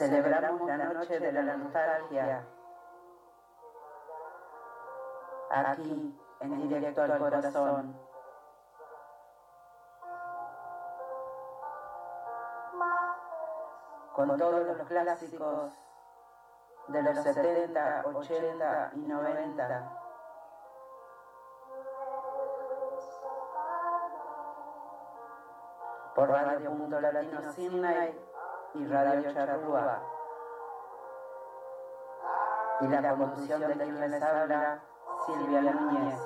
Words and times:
Celebramos 0.00 0.66
la 0.66 0.78
noche 0.78 1.20
de 1.20 1.30
la 1.30 1.42
nostalgia 1.42 2.42
aquí 5.50 6.18
en 6.40 6.68
directo 6.70 7.02
al 7.02 7.18
corazón. 7.18 8.00
Con 14.14 14.38
todos 14.38 14.66
los 14.66 14.88
clásicos 14.88 15.70
de 16.88 17.02
los 17.02 17.18
70, 17.18 18.02
80 18.06 18.90
y 18.94 18.98
90. 19.00 19.96
Por 26.14 26.30
Radio 26.30 26.70
Mundo 26.70 26.98
Latino 27.02 27.52
Sydney 27.52 28.29
y 28.74 28.86
Radio 28.86 29.32
Charrúa. 29.32 30.00
Y 32.80 32.88
la 32.88 33.14
conducción 33.14 33.60
de 33.60 33.74
quien 33.74 34.10
les 34.10 34.22
habla, 34.22 34.80
Silvia 35.26 35.60
Núñez. 35.60 36.20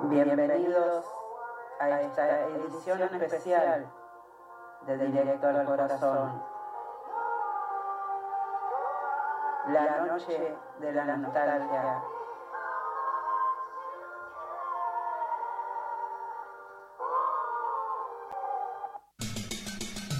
Bienvenidos 0.00 1.04
a 1.80 2.00
esta 2.02 2.40
edición 2.40 3.02
especial 3.02 3.86
de 4.86 4.98
Directo 4.98 5.48
al 5.48 5.64
Corazón. 5.64 6.42
La 9.68 10.00
noche 10.06 10.56
de 10.78 10.92
la 10.92 11.04
nostalgia. 11.04 12.02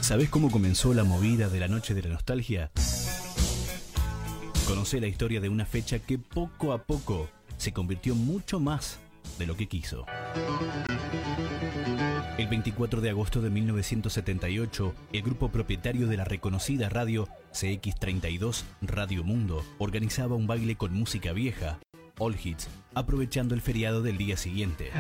¿Sabés 0.08 0.30
cómo 0.30 0.50
comenzó 0.50 0.94
la 0.94 1.04
movida 1.04 1.50
de 1.50 1.60
la 1.60 1.68
noche 1.68 1.92
de 1.92 2.00
la 2.00 2.08
nostalgia? 2.08 2.70
Conoce 4.66 5.02
la 5.02 5.06
historia 5.06 5.38
de 5.38 5.50
una 5.50 5.66
fecha 5.66 5.98
que 5.98 6.16
poco 6.16 6.72
a 6.72 6.78
poco 6.84 7.28
se 7.58 7.74
convirtió 7.74 8.14
mucho 8.14 8.58
más 8.58 9.00
de 9.38 9.46
lo 9.46 9.54
que 9.54 9.66
quiso. 9.66 10.06
El 12.38 12.48
24 12.48 13.02
de 13.02 13.10
agosto 13.10 13.42
de 13.42 13.50
1978, 13.50 14.94
el 15.12 15.20
grupo 15.20 15.50
propietario 15.50 16.06
de 16.06 16.16
la 16.16 16.24
reconocida 16.24 16.88
radio 16.88 17.28
CX32 17.52 18.62
Radio 18.80 19.24
Mundo 19.24 19.62
organizaba 19.76 20.36
un 20.36 20.46
baile 20.46 20.76
con 20.76 20.94
música 20.94 21.34
vieja, 21.34 21.80
All 22.18 22.34
Hits, 22.42 22.70
aprovechando 22.94 23.54
el 23.54 23.60
feriado 23.60 24.00
del 24.00 24.16
día 24.16 24.38
siguiente. 24.38 24.90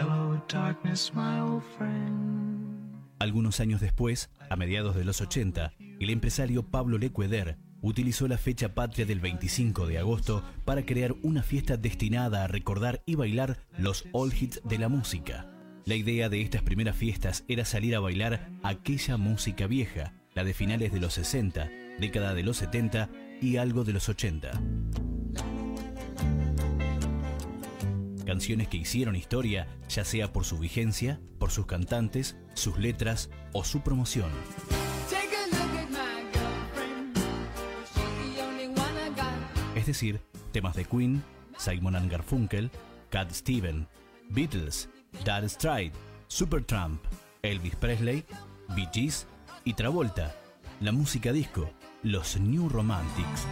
Algunos 3.18 3.58
años 3.60 3.80
después, 3.80 4.30
a 4.48 4.56
mediados 4.56 4.94
de 4.94 5.04
los 5.04 5.20
80, 5.20 5.72
el 5.98 6.10
empresario 6.10 6.62
Pablo 6.62 6.98
Lecueder 6.98 7.58
utilizó 7.80 8.28
la 8.28 8.38
fecha 8.38 8.74
patria 8.74 9.06
del 9.06 9.20
25 9.20 9.86
de 9.86 9.98
agosto 9.98 10.44
para 10.64 10.84
crear 10.84 11.14
una 11.22 11.42
fiesta 11.42 11.76
destinada 11.76 12.44
a 12.44 12.48
recordar 12.48 13.02
y 13.06 13.16
bailar 13.16 13.58
los 13.76 14.04
All 14.12 14.32
Hits 14.32 14.60
de 14.64 14.78
la 14.78 14.88
música. 14.88 15.50
La 15.84 15.94
idea 15.94 16.28
de 16.28 16.42
estas 16.42 16.62
primeras 16.62 16.96
fiestas 16.96 17.44
era 17.48 17.64
salir 17.64 17.96
a 17.96 18.00
bailar 18.00 18.50
aquella 18.62 19.16
música 19.16 19.66
vieja, 19.66 20.12
la 20.34 20.44
de 20.44 20.54
finales 20.54 20.92
de 20.92 21.00
los 21.00 21.14
60, 21.14 21.70
década 21.98 22.34
de 22.34 22.42
los 22.42 22.58
70 22.58 23.10
y 23.40 23.56
algo 23.56 23.84
de 23.84 23.94
los 23.94 24.08
80. 24.08 24.60
Canciones 28.28 28.68
que 28.68 28.76
hicieron 28.76 29.16
historia, 29.16 29.66
ya 29.88 30.04
sea 30.04 30.30
por 30.34 30.44
su 30.44 30.58
vigencia, 30.58 31.18
por 31.38 31.50
sus 31.50 31.64
cantantes, 31.64 32.36
sus 32.52 32.76
letras 32.76 33.30
o 33.54 33.64
su 33.64 33.80
promoción. 33.80 34.28
Es 39.74 39.86
decir, 39.86 40.20
temas 40.52 40.76
de 40.76 40.84
Queen, 40.84 41.24
Simon 41.56 42.06
Garfunkel, 42.06 42.70
Cat 43.08 43.32
Steven, 43.32 43.88
Beatles, 44.28 44.90
Dad 45.24 45.48
Stride, 45.48 45.92
Supertramp, 46.26 47.02
Elvis 47.40 47.76
Presley, 47.76 48.26
Bee 48.76 48.90
Gees 48.92 49.26
y 49.64 49.72
Travolta, 49.72 50.36
la 50.80 50.92
música 50.92 51.32
disco, 51.32 51.70
los 52.02 52.38
New 52.38 52.68
Romantics. 52.68 53.46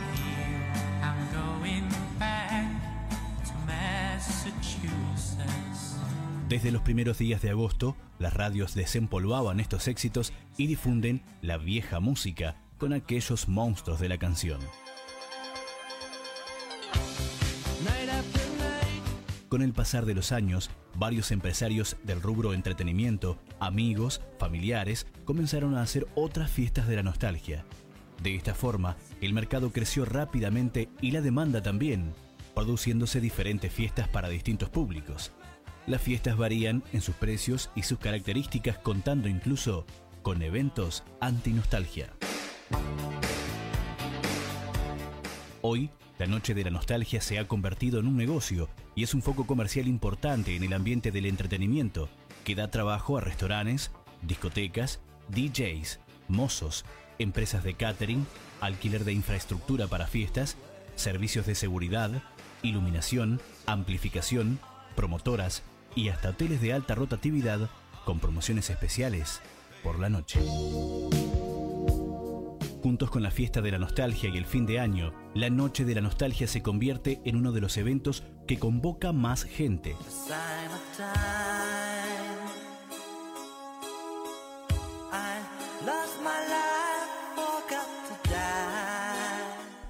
Desde 6.49 6.71
los 6.71 6.83
primeros 6.83 7.19
días 7.19 7.43
de 7.43 7.51
agosto, 7.51 7.97
las 8.21 8.33
radios 8.33 8.75
desempolvaban 8.75 9.59
estos 9.59 9.89
éxitos 9.89 10.33
y 10.57 10.69
difunden 10.69 11.23
la 11.43 11.59
vieja 11.59 11.99
música 11.99 12.62
con 12.79 12.93
aquellos 12.93 13.49
monstruos 13.49 13.99
de 13.99 14.09
la 14.09 14.19
canción. 14.19 14.61
Con 19.49 19.62
el 19.62 19.73
pasar 19.73 20.06
de 20.06 20.15
los 20.15 20.31
años, 20.31 20.71
varios 20.95 21.33
empresarios 21.33 21.97
del 22.05 22.23
rubro 22.23 22.53
entretenimiento, 22.53 23.39
amigos, 23.59 24.21
familiares, 24.39 25.06
comenzaron 25.25 25.77
a 25.77 25.83
hacer 25.83 26.06
otras 26.15 26.51
fiestas 26.51 26.87
de 26.87 26.95
la 26.95 27.03
nostalgia. 27.03 27.65
De 28.23 28.37
esta 28.37 28.55
forma, 28.55 28.97
el 29.21 29.33
mercado 29.33 29.73
creció 29.73 30.05
rápidamente 30.05 30.89
y 31.01 31.11
la 31.11 31.23
demanda 31.23 31.61
también, 31.61 32.12
produciéndose 32.55 33.21
diferentes 33.21 33.73
fiestas 33.73 34.09
para 34.09 34.29
distintos 34.29 34.69
públicos. 34.69 35.33
Las 35.87 36.03
fiestas 36.03 36.37
varían 36.37 36.83
en 36.93 37.01
sus 37.01 37.15
precios 37.15 37.71
y 37.77 37.85
sus 37.85 38.01
características, 38.01 38.77
contando 38.79 39.29
incluso 39.29 39.87
con 40.23 40.43
eventos 40.43 41.05
anti-nostalgia. 41.21 42.13
Hoy, 45.63 45.91
la 46.19 46.27
Noche 46.27 46.55
de 46.55 46.65
la 46.65 46.71
Nostalgia 46.71 47.21
se 47.21 47.39
ha 47.39 47.47
convertido 47.47 48.01
en 48.01 48.09
un 48.09 48.17
negocio 48.17 48.69
y 48.97 49.05
es 49.05 49.15
un 49.15 49.23
foco 49.23 49.47
comercial 49.47 49.87
importante 49.87 50.57
en 50.57 50.65
el 50.65 50.73
ambiente 50.73 51.13
del 51.13 51.27
entretenimiento, 51.27 52.09
que 52.43 52.57
da 52.57 52.69
trabajo 52.69 53.17
a 53.17 53.21
restaurantes, 53.21 53.93
discotecas, 54.23 54.99
DJs, 55.29 56.01
mozos, 56.27 56.85
empresas 57.21 57.63
de 57.63 57.75
catering, 57.75 58.27
alquiler 58.61 59.05
de 59.05 59.13
infraestructura 59.13 59.87
para 59.87 60.09
fiestas, 60.09 60.57
servicios 60.97 61.47
de 61.47 61.55
seguridad, 61.55 62.11
iluminación, 62.63 63.41
amplificación, 63.67 64.59
promotoras 64.97 65.63
y 65.97 66.11
hasta 66.11 66.29
hoteles 66.31 66.61
de 66.61 66.73
alta 66.73 66.95
rotatividad 66.95 67.69
con 68.05 68.21
promociones 68.21 68.71
especiales 68.71 69.41
por 69.83 69.99
la 69.99 70.09
noche. 70.09 70.39
Juntos 72.83 73.11
con 73.11 73.25
la 73.25 73.33
fiesta 73.33 73.61
de 73.62 73.73
la 73.73 73.79
nostalgia 73.79 74.31
y 74.31 74.37
el 74.37 74.45
fin 74.47 74.65
de 74.65 74.79
año, 74.79 75.12
la 75.35 75.51
Noche 75.51 75.85
de 75.85 75.97
la 75.97 76.01
Nostalgia 76.01 76.47
se 76.47 76.62
convierte 76.62 77.21
en 77.25 77.35
uno 77.35 77.51
de 77.51 77.61
los 77.61 77.77
eventos 77.79 78.23
que 78.47 78.61
convoca 78.61 79.11
más 79.12 79.43
gente. 79.43 79.97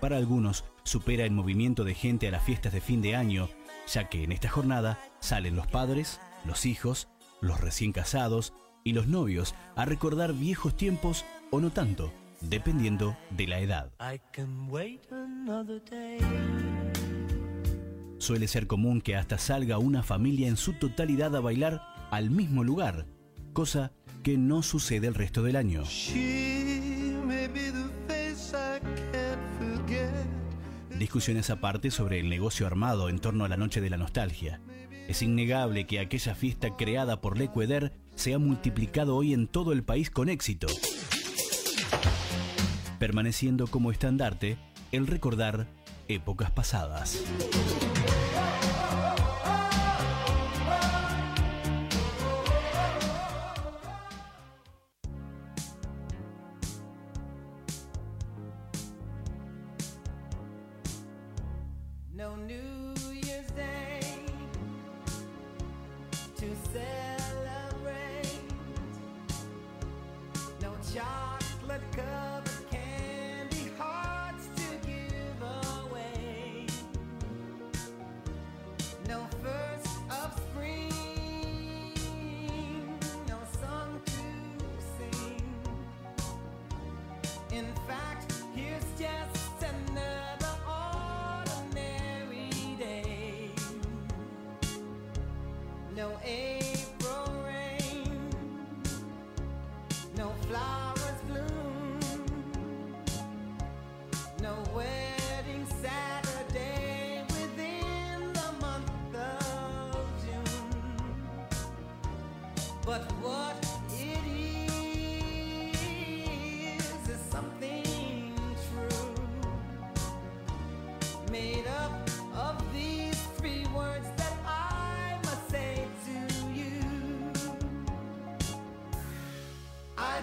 Para 0.00 0.16
algunos, 0.16 0.64
supera 0.84 1.24
el 1.24 1.32
movimiento 1.32 1.84
de 1.84 1.94
gente 1.94 2.28
a 2.28 2.30
las 2.30 2.44
fiestas 2.44 2.72
de 2.72 2.80
fin 2.80 3.02
de 3.02 3.14
año, 3.14 3.50
ya 3.86 4.08
que 4.08 4.24
en 4.24 4.32
esta 4.32 4.48
jornada 4.48 4.98
salen 5.20 5.56
los 5.56 5.66
padres, 5.66 6.20
los 6.44 6.66
hijos, 6.66 7.08
los 7.40 7.60
recién 7.60 7.92
casados 7.92 8.52
y 8.84 8.92
los 8.92 9.06
novios 9.06 9.54
a 9.74 9.84
recordar 9.84 10.32
viejos 10.32 10.76
tiempos 10.76 11.24
o 11.50 11.60
no 11.60 11.70
tanto 11.70 12.12
dependiendo 12.40 13.16
de 13.30 13.46
la 13.46 13.60
edad. 13.60 13.92
Suele 18.18 18.48
ser 18.48 18.66
común 18.66 19.00
que 19.00 19.16
hasta 19.16 19.38
salga 19.38 19.78
una 19.78 20.02
familia 20.02 20.48
en 20.48 20.56
su 20.56 20.72
totalidad 20.74 21.36
a 21.36 21.40
bailar 21.40 21.82
al 22.10 22.30
mismo 22.30 22.64
lugar, 22.64 23.06
cosa 23.52 23.92
que 24.22 24.36
no 24.36 24.62
sucede 24.62 25.06
el 25.06 25.14
resto 25.14 25.42
del 25.42 25.56
año. 25.56 25.84
Discusiones 31.06 31.50
aparte 31.50 31.92
sobre 31.92 32.18
el 32.18 32.28
negocio 32.28 32.66
armado 32.66 33.08
en 33.08 33.20
torno 33.20 33.44
a 33.44 33.48
la 33.48 33.56
noche 33.56 33.80
de 33.80 33.90
la 33.90 33.96
nostalgia. 33.96 34.60
Es 35.06 35.22
innegable 35.22 35.86
que 35.86 36.00
aquella 36.00 36.34
fiesta 36.34 36.74
creada 36.76 37.20
por 37.20 37.38
Lecueder 37.38 37.92
se 38.16 38.34
ha 38.34 38.40
multiplicado 38.40 39.14
hoy 39.14 39.32
en 39.32 39.46
todo 39.46 39.70
el 39.70 39.84
país 39.84 40.10
con 40.10 40.28
éxito 40.28 40.66
permaneciendo 42.98 43.68
como 43.68 43.92
estandarte 43.92 44.56
el 44.90 45.06
recordar 45.06 45.68
épocas 46.08 46.50
pasadas. 46.50 47.22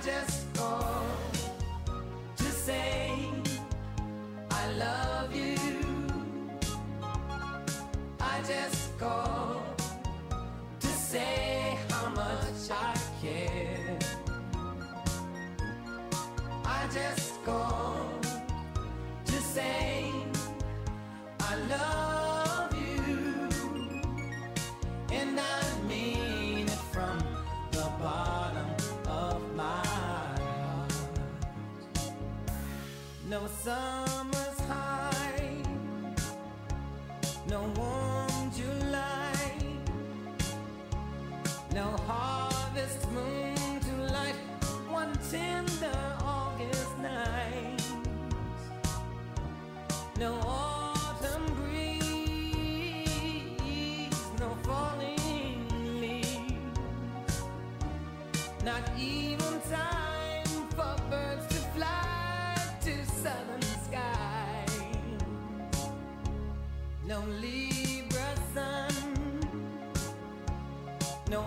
Yes. 0.06 0.43
even 59.04 59.62
time 59.70 60.46
for 60.78 60.96
birds 61.10 61.48
to 61.48 61.62
fly 61.76 62.56
to 62.82 63.06
southern. 63.06 63.64
No 67.06 67.20
Libra 67.42 68.34
sun, 68.54 68.94
no. 71.30 71.42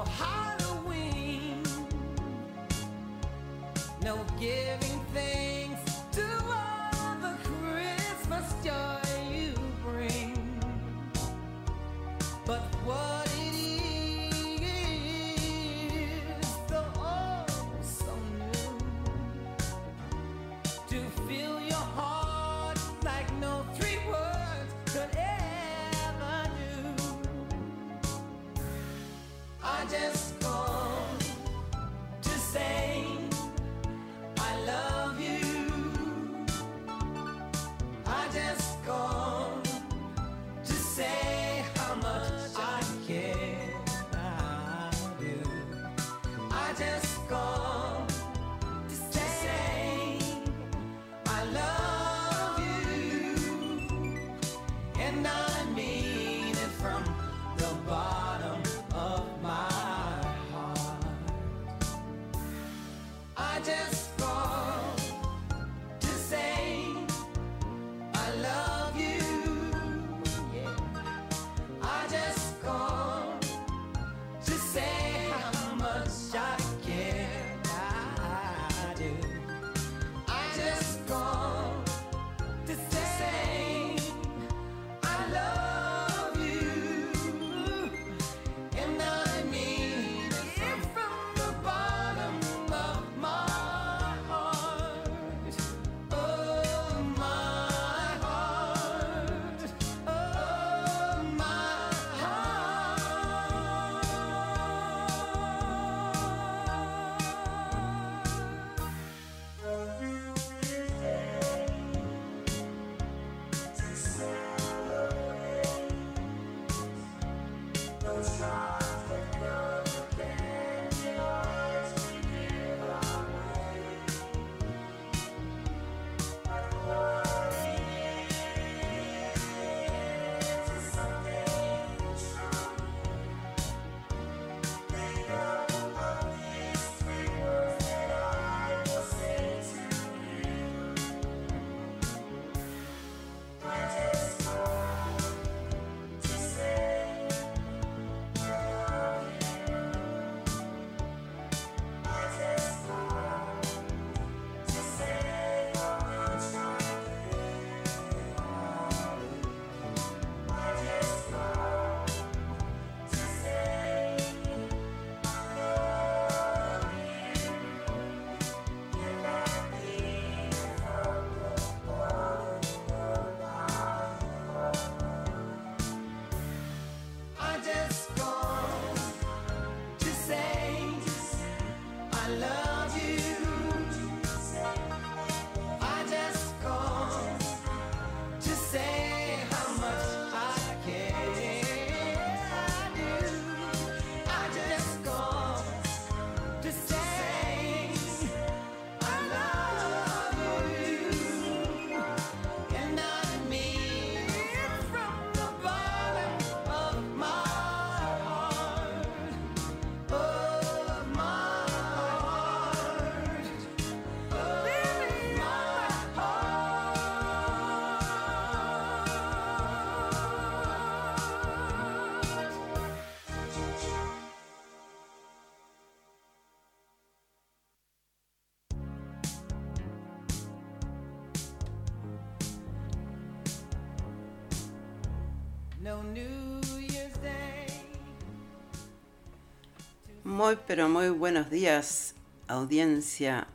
Muy 240.36 240.58
pero 240.66 240.90
muy 240.90 241.08
buenos 241.08 241.48
días, 241.48 242.14
audiencia 242.46 243.46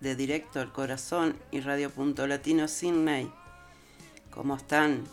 de 0.00 0.14
Directo 0.14 0.60
al 0.60 0.70
Corazón 0.70 1.38
y 1.50 1.60
Radio 1.60 1.88
Punto 1.88 2.26
Latino 2.26 2.68
Sydney. 2.68 3.32
¿Cómo 4.30 4.56
están? 4.56 5.04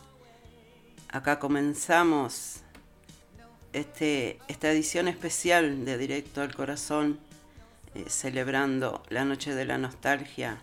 Acá 1.08 1.40
comenzamos 1.40 2.64
este, 3.72 4.40
esta 4.50 4.70
edición 4.70 5.08
especial 5.08 5.86
de 5.86 5.98
Directo 5.98 6.42
al 6.42 6.54
Corazón, 6.54 7.18
eh, 7.96 8.04
celebrando 8.10 9.02
la 9.08 9.24
Noche 9.24 9.56
de 9.56 9.64
la 9.64 9.78
Nostalgia 9.78 10.62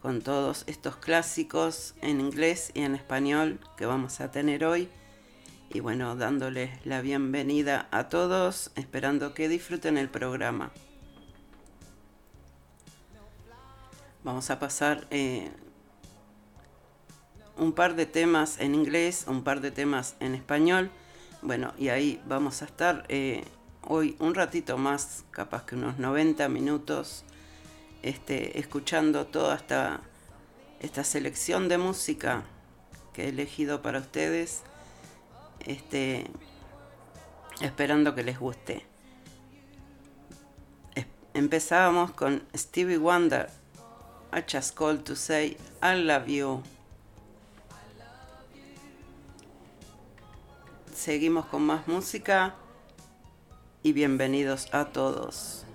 con 0.00 0.22
todos 0.22 0.62
estos 0.68 0.94
clásicos 0.94 1.96
en 2.02 2.20
inglés 2.20 2.70
y 2.72 2.82
en 2.82 2.94
español 2.94 3.58
que 3.76 3.84
vamos 3.84 4.20
a 4.20 4.30
tener 4.30 4.64
hoy 4.64 4.88
y 5.70 5.80
bueno, 5.80 6.16
dándoles 6.16 6.84
la 6.86 7.00
bienvenida 7.00 7.88
a 7.90 8.08
todos, 8.08 8.70
esperando 8.76 9.34
que 9.34 9.48
disfruten 9.48 9.98
el 9.98 10.08
programa. 10.08 10.70
Vamos 14.22 14.50
a 14.50 14.58
pasar 14.58 15.06
eh, 15.10 15.50
un 17.56 17.72
par 17.72 17.94
de 17.94 18.06
temas 18.06 18.58
en 18.60 18.74
inglés, 18.74 19.24
un 19.28 19.42
par 19.44 19.60
de 19.60 19.70
temas 19.70 20.16
en 20.20 20.34
español. 20.34 20.90
Bueno, 21.42 21.72
y 21.78 21.88
ahí 21.88 22.20
vamos 22.26 22.62
a 22.62 22.64
estar 22.64 23.04
eh, 23.08 23.44
hoy 23.82 24.16
un 24.18 24.34
ratito 24.34 24.78
más, 24.78 25.24
capaz 25.30 25.64
que 25.64 25.74
unos 25.74 25.98
90 25.98 26.48
minutos, 26.48 27.24
este, 28.02 28.58
escuchando 28.58 29.26
toda 29.26 29.56
esta, 29.56 30.00
esta 30.80 31.04
selección 31.04 31.68
de 31.68 31.78
música 31.78 32.44
que 33.12 33.24
he 33.24 33.28
elegido 33.28 33.82
para 33.82 33.98
ustedes 34.00 34.62
este, 35.60 36.26
esperando 37.60 38.14
que 38.14 38.22
les 38.22 38.38
guste. 38.38 38.84
Empezábamos 41.36 42.12
con 42.12 42.42
Stevie 42.56 42.96
Wonder, 42.96 43.50
I 44.32 44.42
just 44.50 44.74
called 44.74 45.04
to 45.04 45.14
say 45.14 45.58
I 45.82 45.94
love 45.94 46.28
you. 46.28 46.62
Seguimos 50.94 51.44
con 51.44 51.66
más 51.66 51.86
música 51.86 52.54
y 53.82 53.92
bienvenidos 53.92 54.72
a 54.72 54.86
todos. 54.86 55.65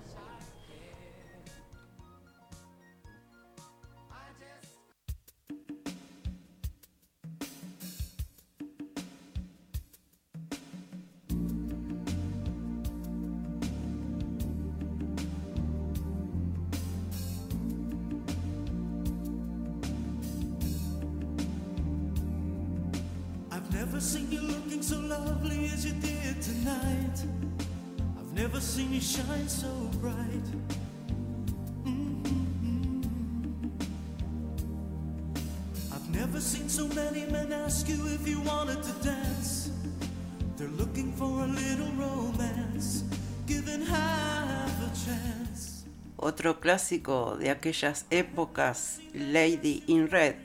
Clásico 46.72 47.36
de 47.36 47.50
aquellas 47.50 48.06
épocas, 48.08 48.98
Lady 49.12 49.84
in 49.88 50.08
Red. 50.08 50.36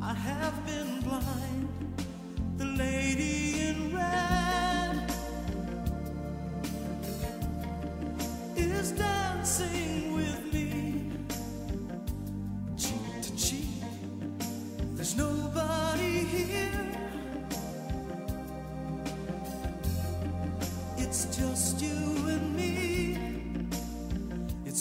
I 0.00 0.14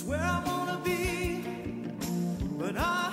where 0.06 0.20
I 0.20 0.44
wanna 0.46 0.80
be, 0.84 1.42
but 2.60 2.78
I 2.78 3.05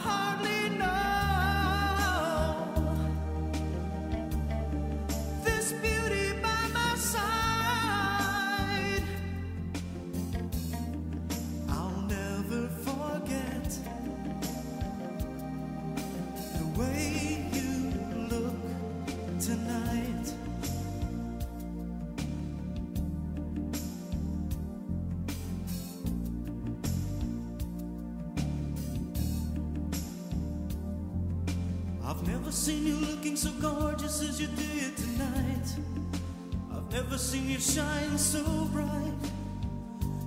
shine 37.62 38.18
so 38.18 38.42
bright. 38.72 39.14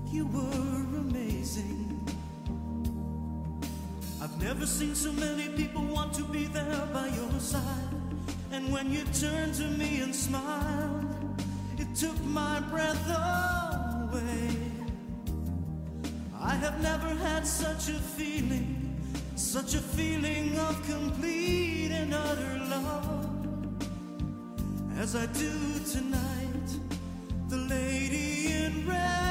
You 0.10 0.26
were 0.28 1.00
amazing. 1.02 2.00
I've 4.22 4.42
never 4.42 4.66
seen 4.66 4.96
so 4.96 5.12
many 5.12 5.50
people 5.50 5.84
want 5.84 6.14
to 6.14 6.24
be 6.24 6.46
there 6.46 6.88
by 6.94 7.08
your 7.08 7.40
side. 7.40 7.62
And 8.52 8.72
when 8.72 8.90
you 8.90 9.04
turned 9.20 9.54
to 9.56 9.68
me 9.68 10.02
and 10.02 10.16
smiled, 10.16 11.06
it 11.78 11.94
took 11.94 12.18
my 12.24 12.62
breath 12.72 13.06
away. 13.06 14.58
I 16.40 16.56
have 16.56 16.82
never 16.82 17.10
had 17.16 17.46
such 17.46 17.90
a 17.90 18.00
feeling, 18.16 18.98
such 19.36 19.76
a 19.76 19.80
feeling 19.82 20.58
of 20.58 20.82
complete 20.88 21.92
and 21.92 22.14
utter 22.14 22.60
love 22.70 23.28
as 24.98 25.18
I 25.18 25.26
do 25.26 25.52
tonight. 25.92 26.55
The 27.48 27.58
lady 27.58 28.48
in 28.54 28.88
red 28.88 29.25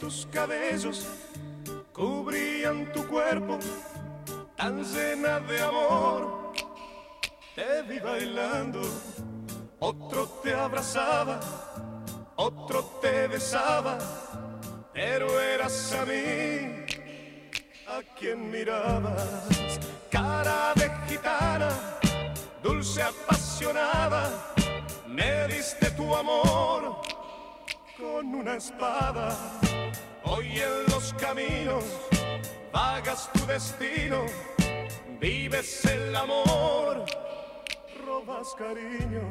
Tus 0.00 0.26
cabellos 0.30 1.06
cubrían 1.92 2.92
tu 2.92 3.06
cuerpo, 3.08 3.58
tan 4.56 4.84
llena 4.84 5.40
de 5.40 5.60
amor. 5.60 6.52
Te 7.54 7.82
vi 7.82 7.98
bailando, 7.98 8.80
otro 9.80 10.26
te 10.42 10.54
abrazaba, 10.54 11.40
otro 12.36 12.84
te 13.02 13.26
besaba, 13.26 13.98
pero 14.92 15.40
eras 15.40 15.92
a 15.92 16.04
mí 16.04 16.86
a 17.88 18.00
quien 18.16 18.50
mirabas, 18.50 19.80
cara 20.10 20.72
de 20.76 20.88
gitana, 21.08 21.70
dulce 22.62 23.02
apasionada, 23.02 24.54
me 25.08 25.48
diste 25.48 25.90
tu 25.92 26.14
amor 26.14 27.02
con 27.98 28.32
una 28.34 28.54
espada. 28.54 29.36
Hoy 30.48 30.60
en 30.60 30.92
los 30.92 31.12
caminos 31.14 31.84
vagas 32.72 33.30
tu 33.32 33.44
destino, 33.46 34.24
vives 35.20 35.84
el 35.84 36.16
amor, 36.16 37.04
robas 38.06 38.54
cariño. 38.56 39.28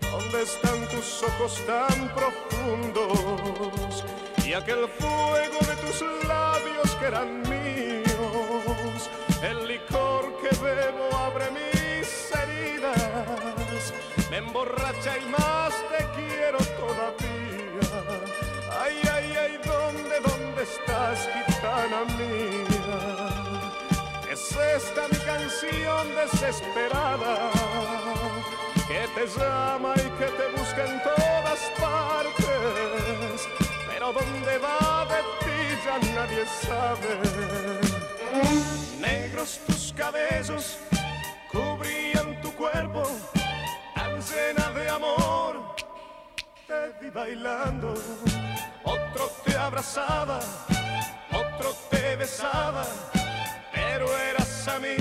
¿Dónde 0.00 0.42
están 0.42 0.88
tus 0.88 1.22
ojos 1.22 1.62
tan 1.66 2.12
profundos? 2.14 4.04
Y 4.44 4.52
aquel 4.52 4.88
fuego 4.88 5.58
de 5.60 5.76
tus 5.86 6.02
labios 6.26 6.90
que 6.98 7.06
eran 7.06 7.42
míos. 7.42 9.10
El 9.42 9.68
licor 9.68 10.40
que 10.40 10.56
bebo 10.56 11.16
abre 11.16 11.50
mis 11.52 12.32
heridas. 12.34 13.94
Me 14.30 14.38
emborracha 14.38 15.18
y 15.18 15.24
más 15.26 15.72
te 15.90 16.04
quiero 16.16 16.58
todavía. 16.58 17.45
Estás, 20.78 21.28
gitana 21.32 22.04
mía? 22.16 22.98
Es 24.30 24.52
esta 24.52 25.08
mi 25.08 25.18
canción 25.18 26.04
desesperada 26.14 27.50
que 28.88 29.08
te 29.14 29.26
llama 29.38 29.94
y 29.96 30.08
que 30.18 30.26
te 30.38 30.46
busca 30.56 30.84
en 30.84 31.02
todas 31.02 31.60
partes. 31.80 33.48
Pero 33.88 34.12
dónde 34.12 34.58
va 34.58 35.06
de 35.12 35.20
ti 35.44 35.58
ya 35.84 35.98
nadie 36.14 36.44
sabe. 36.46 37.12
Negros 39.00 39.60
tus 39.66 39.92
cabellos 39.96 40.78
cubrían 41.50 42.40
tu 42.42 42.52
cuerpo, 42.52 43.02
tan 43.94 44.20
llena 44.20 44.70
de 44.72 44.88
amor. 44.88 45.65
Te 46.66 46.92
vi 47.00 47.10
bailando, 47.10 47.94
otro 48.82 49.30
te 49.44 49.56
abrazaba, 49.56 50.40
otro 51.32 51.72
te 51.90 52.16
besaba, 52.16 52.84
pero 53.72 54.06
eras 54.18 54.66
a 54.66 54.80
mí 54.80 54.96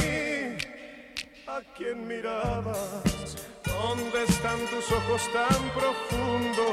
a 1.48 1.62
quien 1.76 2.08
mirabas. 2.08 3.48
¿Dónde 3.64 4.26
están 4.26 4.60
tus 4.68 4.92
ojos 4.92 5.28
tan 5.34 5.70
profundos? 5.72 6.68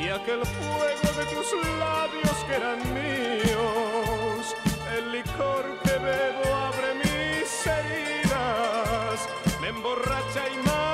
Y 0.00 0.08
aquel 0.08 0.44
fuego 0.44 1.12
de 1.16 1.24
tus 1.32 1.52
labios 1.78 2.36
que 2.48 2.54
eran 2.56 2.78
míos. 2.92 4.56
El 4.96 5.12
licor 5.12 5.64
que 5.84 5.92
bebo 5.92 6.54
abre 6.56 6.94
mis 7.04 7.66
heridas. 7.68 9.28
Me 9.60 9.68
emborracha 9.68 10.48
y 10.52 10.56
más 10.66 10.93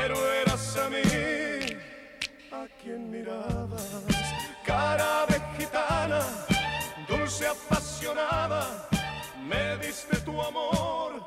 pero 0.00 0.32
eras 0.32 0.76
a 0.76 0.88
mí 0.90 1.02
a 2.52 2.66
quien 2.80 3.10
mirabas 3.10 4.04
cara 4.64 5.26
de 5.26 5.40
gitana, 5.56 6.22
dulce 7.08 7.46
apasionada, 7.46 8.88
me 9.48 9.76
diste 9.78 10.16
tu 10.20 10.40
amor 10.40 11.26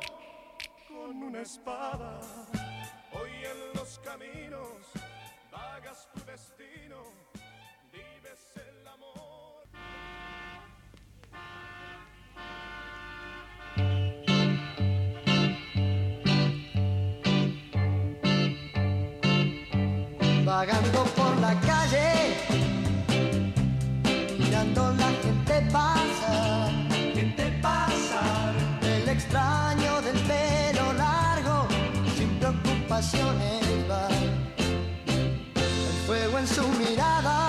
con 0.88 1.24
una 1.24 1.42
espada. 1.42 2.20
Hoy 3.14 3.32
en 3.52 3.60
los 3.78 4.00
caminos 4.00 4.71
Vagando 20.52 21.06
por 21.16 21.34
la 21.40 21.58
calle, 21.62 22.36
mirando 24.38 24.94
la 24.96 25.10
gente 25.24 25.62
pasar. 25.72 26.72
¿Qué 27.16 27.58
pasa? 27.62 28.52
El 28.84 29.08
extraño 29.08 30.02
del 30.02 30.20
pelo 30.32 30.92
largo, 30.92 31.68
sin 32.18 32.38
preocupaciones 32.38 33.64
va. 33.90 34.10
El 34.58 35.98
fuego 36.06 36.40
en 36.40 36.48
su 36.48 36.68
mirada 36.68 37.41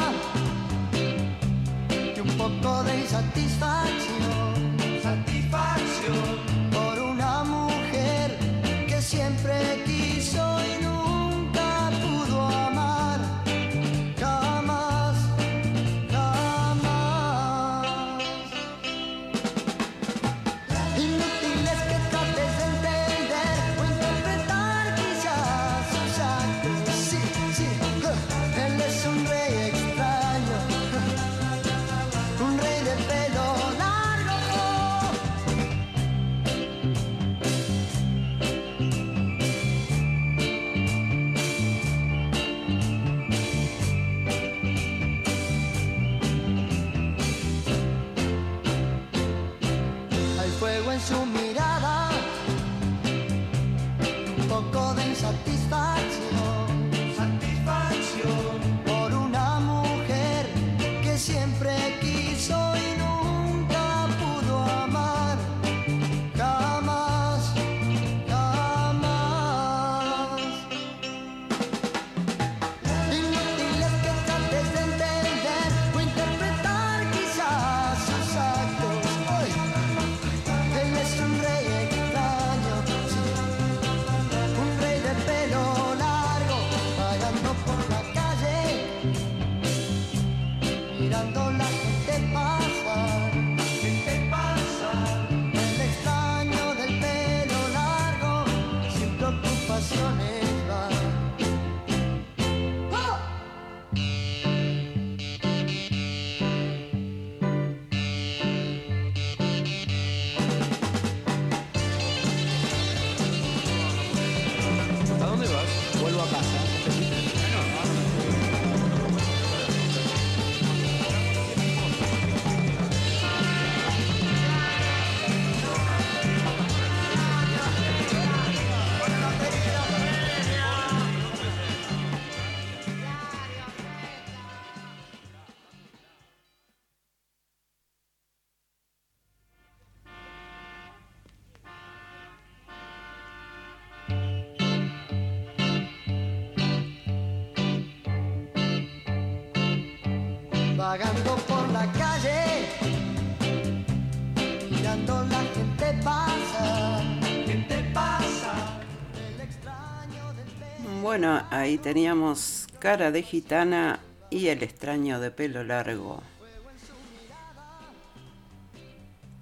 ahí 161.73 161.79
teníamos 161.79 162.67
cara 162.81 163.11
de 163.13 163.23
gitana 163.23 163.99
y 164.29 164.49
el 164.49 164.63
extraño 164.63 165.21
de 165.21 165.31
pelo 165.31 165.65
largo. 165.65 166.23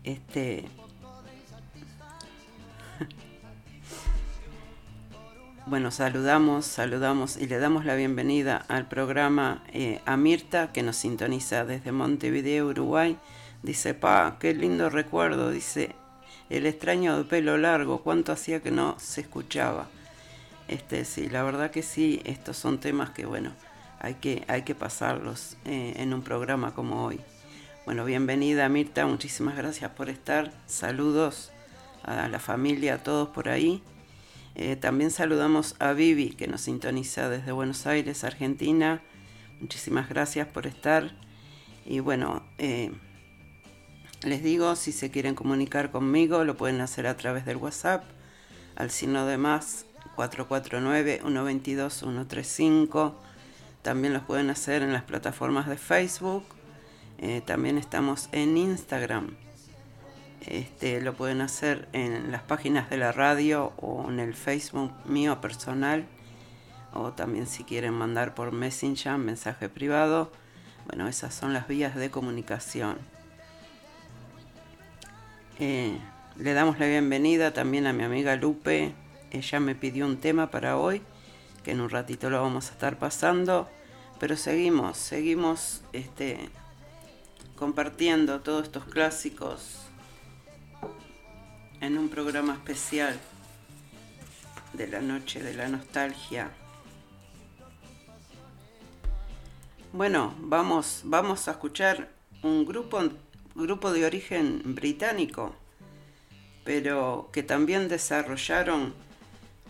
Este. 0.04 0.64
Bueno, 5.66 5.90
saludamos, 5.90 6.66
saludamos 6.66 7.36
y 7.36 7.46
le 7.46 7.58
damos 7.58 7.84
la 7.84 7.94
bienvenida 7.94 8.56
al 8.68 8.88
programa 8.88 9.62
eh, 9.72 10.00
a 10.04 10.16
Mirta 10.16 10.72
que 10.72 10.82
nos 10.82 10.96
sintoniza 10.96 11.64
desde 11.64 11.92
Montevideo, 11.92 12.68
Uruguay. 12.68 13.16
Dice, 13.62 13.94
pa, 13.94 14.36
qué 14.40 14.54
lindo 14.54 14.88
recuerdo, 14.88 15.50
dice, 15.50 15.94
el 16.48 16.66
extraño 16.66 17.18
de 17.18 17.24
pelo 17.24 17.56
largo, 17.56 18.02
cuánto 18.02 18.32
hacía 18.32 18.60
que 18.62 18.70
no 18.70 18.96
se 18.98 19.20
escuchaba. 19.20 19.88
Este, 20.70 21.04
sí, 21.04 21.28
la 21.28 21.42
verdad 21.42 21.72
que 21.72 21.82
sí, 21.82 22.22
estos 22.24 22.56
son 22.56 22.78
temas 22.78 23.10
que, 23.10 23.26
bueno, 23.26 23.52
hay 23.98 24.14
que, 24.14 24.44
hay 24.46 24.62
que 24.62 24.76
pasarlos 24.76 25.56
eh, 25.64 25.94
en 25.96 26.14
un 26.14 26.22
programa 26.22 26.76
como 26.76 27.04
hoy. 27.04 27.18
Bueno, 27.86 28.04
bienvenida 28.04 28.68
Mirta, 28.68 29.04
muchísimas 29.04 29.56
gracias 29.56 29.90
por 29.90 30.08
estar. 30.08 30.52
Saludos 30.66 31.50
a 32.04 32.28
la 32.28 32.38
familia, 32.38 32.94
a 32.94 32.98
todos 33.02 33.30
por 33.30 33.48
ahí. 33.48 33.82
Eh, 34.54 34.76
también 34.76 35.10
saludamos 35.10 35.74
a 35.80 35.92
Vivi, 35.92 36.34
que 36.34 36.46
nos 36.46 36.60
sintoniza 36.60 37.28
desde 37.28 37.50
Buenos 37.50 37.88
Aires, 37.88 38.22
Argentina. 38.22 39.02
Muchísimas 39.60 40.08
gracias 40.08 40.46
por 40.46 40.68
estar. 40.68 41.10
Y 41.84 41.98
bueno, 41.98 42.44
eh, 42.58 42.92
les 44.22 44.44
digo, 44.44 44.76
si 44.76 44.92
se 44.92 45.10
quieren 45.10 45.34
comunicar 45.34 45.90
conmigo, 45.90 46.44
lo 46.44 46.56
pueden 46.56 46.80
hacer 46.80 47.08
a 47.08 47.16
través 47.16 47.44
del 47.44 47.56
WhatsApp, 47.56 48.04
al 48.76 48.92
signo 48.92 49.26
de 49.26 49.36
más 49.36 49.86
449-122-135. 50.20 53.14
También 53.82 54.12
los 54.12 54.24
pueden 54.24 54.50
hacer 54.50 54.82
en 54.82 54.92
las 54.92 55.04
plataformas 55.04 55.68
de 55.68 55.78
Facebook. 55.78 56.44
Eh, 57.18 57.40
también 57.44 57.78
estamos 57.78 58.28
en 58.32 58.56
Instagram. 58.56 59.36
Este, 60.46 61.00
lo 61.00 61.14
pueden 61.14 61.40
hacer 61.40 61.88
en 61.92 62.30
las 62.32 62.42
páginas 62.42 62.90
de 62.90 62.98
la 62.98 63.12
radio 63.12 63.72
o 63.76 64.10
en 64.10 64.18
el 64.20 64.34
Facebook 64.34 64.92
mío 65.06 65.40
personal. 65.40 66.06
O 66.92 67.12
también 67.12 67.46
si 67.46 67.64
quieren 67.64 67.94
mandar 67.94 68.34
por 68.34 68.52
Messenger, 68.52 69.16
mensaje 69.16 69.68
privado. 69.68 70.32
Bueno, 70.86 71.08
esas 71.08 71.34
son 71.34 71.54
las 71.54 71.68
vías 71.68 71.94
de 71.94 72.10
comunicación. 72.10 72.98
Eh, 75.58 75.98
le 76.36 76.52
damos 76.54 76.78
la 76.78 76.86
bienvenida 76.86 77.52
también 77.52 77.86
a 77.86 77.92
mi 77.92 78.02
amiga 78.02 78.34
Lupe. 78.36 78.94
Ella 79.30 79.60
me 79.60 79.74
pidió 79.74 80.06
un 80.06 80.18
tema 80.18 80.50
para 80.50 80.76
hoy, 80.76 81.02
que 81.62 81.72
en 81.72 81.80
un 81.80 81.90
ratito 81.90 82.30
lo 82.30 82.42
vamos 82.42 82.68
a 82.68 82.72
estar 82.72 82.98
pasando. 82.98 83.68
Pero 84.18 84.36
seguimos, 84.36 84.98
seguimos 84.98 85.82
este, 85.92 86.50
compartiendo 87.56 88.40
todos 88.40 88.64
estos 88.64 88.84
clásicos 88.84 89.78
en 91.80 91.96
un 91.96 92.08
programa 92.08 92.54
especial 92.54 93.18
de 94.72 94.86
la 94.88 95.00
noche 95.00 95.42
de 95.42 95.54
la 95.54 95.68
nostalgia. 95.68 96.50
Bueno, 99.92 100.34
vamos, 100.38 101.02
vamos 101.04 101.48
a 101.48 101.52
escuchar 101.52 102.10
un 102.42 102.64
grupo, 102.64 103.00
grupo 103.54 103.92
de 103.92 104.04
origen 104.04 104.62
británico, 104.64 105.54
pero 106.64 107.30
que 107.32 107.42
también 107.42 107.88
desarrollaron 107.88 108.94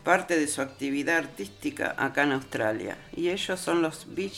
parte 0.04 0.38
de 0.38 0.48
su 0.48 0.62
actividad 0.62 1.18
artística 1.18 1.94
acá 1.98 2.24
en 2.24 2.32
Australia. 2.32 2.96
Y 3.16 3.28
ellos 3.28 3.60
son 3.60 3.82
los 3.82 4.06
Bee. 4.14 4.30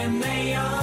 when 0.00 0.18
they 0.20 0.54
are. 0.54 0.79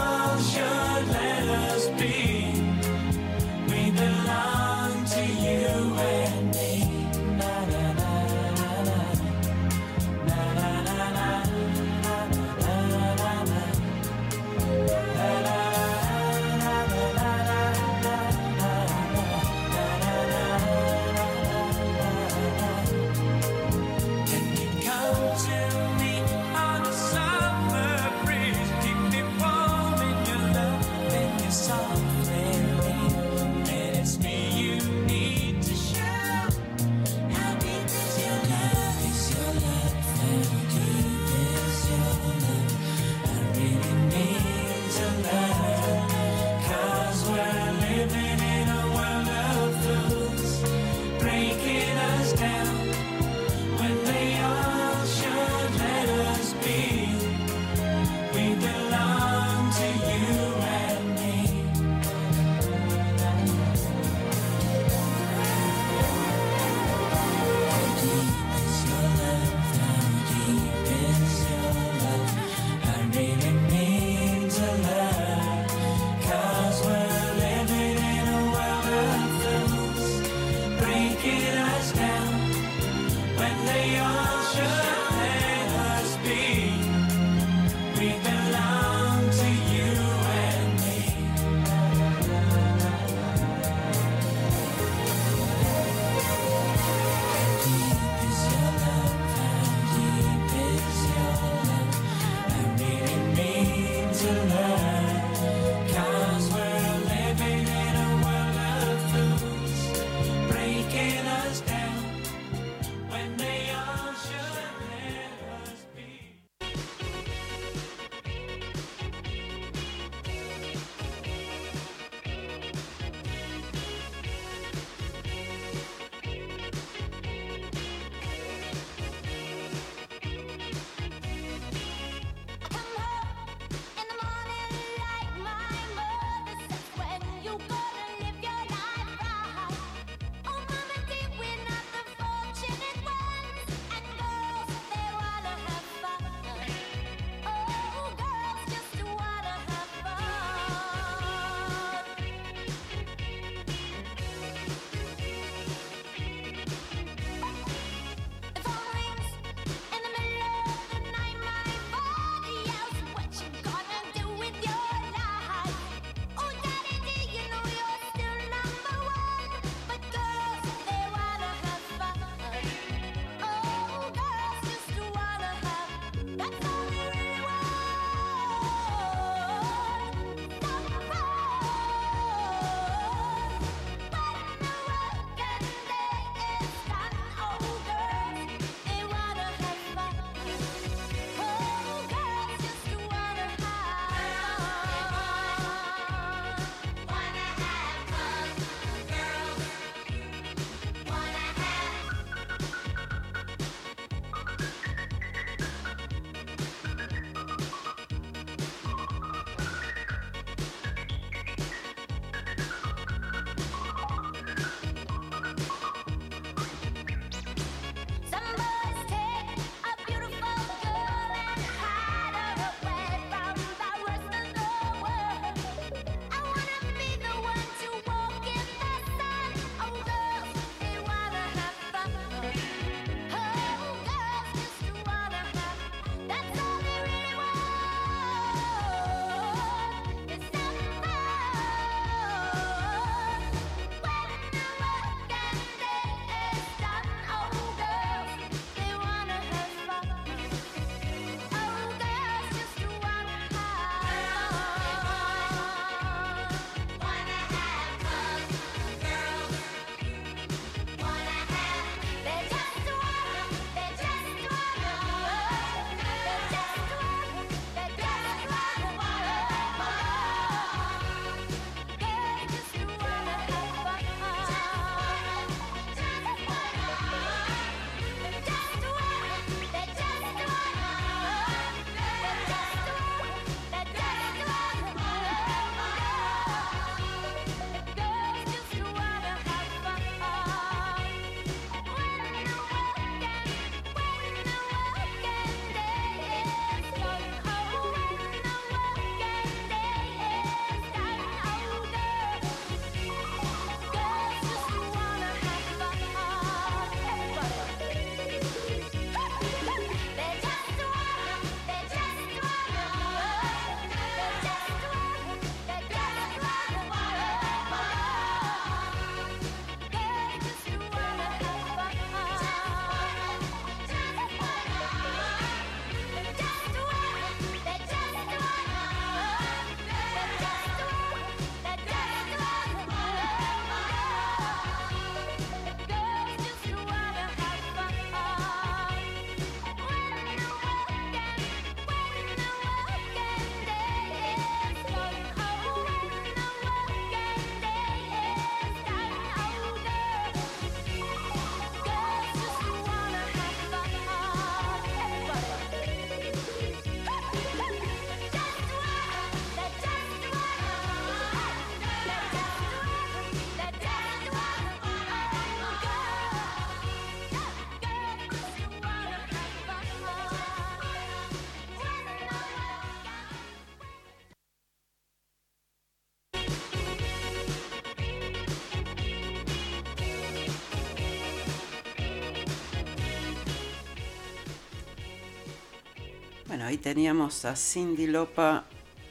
Ahí 386.68 386.78
teníamos 386.78 387.46
a 387.46 387.56
Cindy 387.56 388.08
Lopa, 388.08 388.66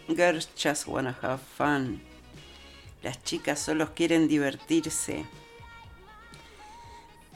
Girls 0.08 0.50
Just 0.62 0.86
Wanna 0.86 1.16
Have 1.22 1.40
Fun. 1.56 2.02
Las 3.02 3.24
chicas 3.24 3.58
solo 3.58 3.94
quieren 3.94 4.28
divertirse. 4.28 5.24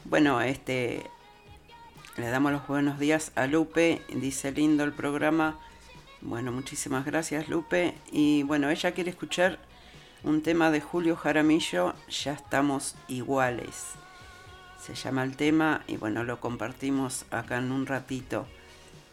Bueno, 0.04 0.42
este 0.42 1.06
le 2.18 2.28
damos 2.28 2.52
los 2.52 2.66
buenos 2.66 2.98
días 2.98 3.32
a 3.34 3.46
Lupe, 3.46 4.02
dice 4.10 4.52
lindo 4.52 4.84
el 4.84 4.92
programa. 4.92 5.58
Bueno, 6.20 6.52
muchísimas 6.52 7.06
gracias 7.06 7.48
Lupe. 7.48 7.94
Y 8.12 8.42
bueno, 8.42 8.68
ella 8.68 8.92
quiere 8.92 9.08
escuchar 9.08 9.58
un 10.22 10.42
tema 10.42 10.70
de 10.70 10.82
Julio 10.82 11.16
Jaramillo, 11.16 11.94
Ya 12.10 12.34
estamos 12.34 12.94
iguales. 13.08 13.92
Se 14.82 14.94
llama 14.94 15.24
el 15.24 15.34
tema 15.38 15.82
y 15.86 15.96
bueno, 15.96 16.24
lo 16.24 16.40
compartimos 16.40 17.24
acá 17.30 17.56
en 17.56 17.72
un 17.72 17.86
ratito. 17.86 18.46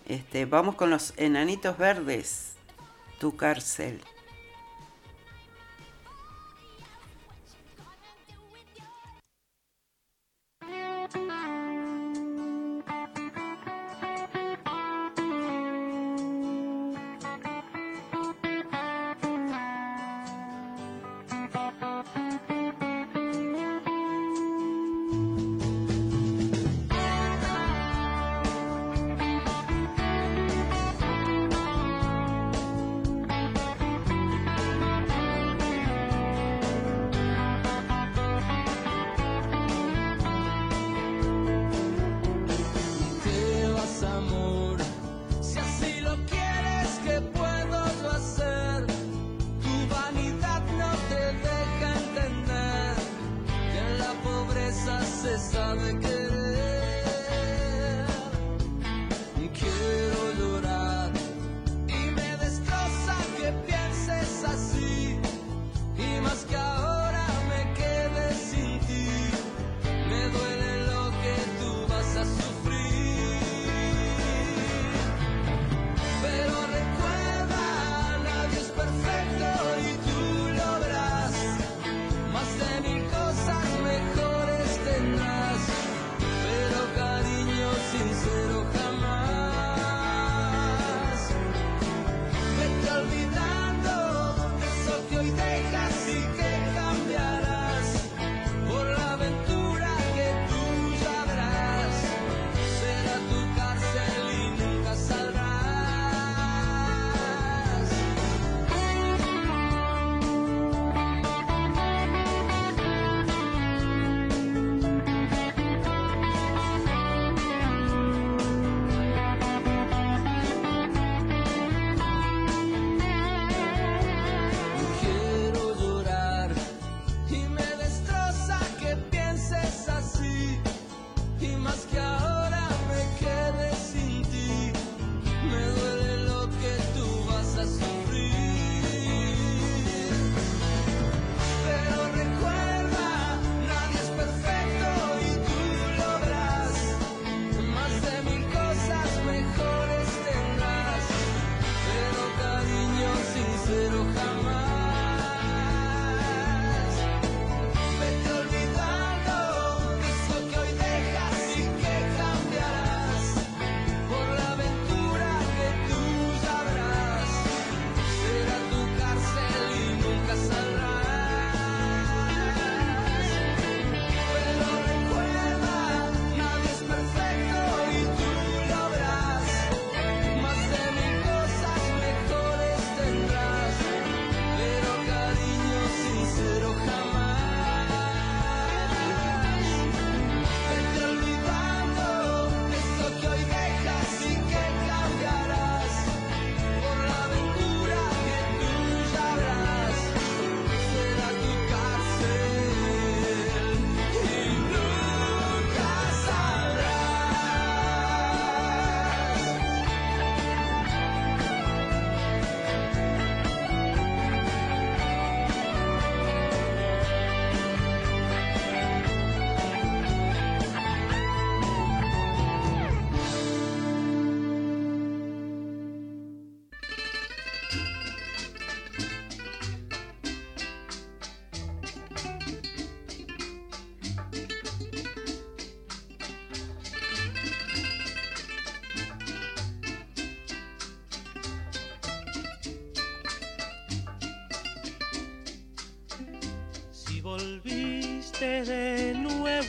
Este, 0.07 0.45
vamos 0.45 0.75
con 0.75 0.89
los 0.89 1.13
enanitos 1.17 1.77
verdes, 1.77 2.53
tu 3.19 3.35
cárcel. 3.35 4.01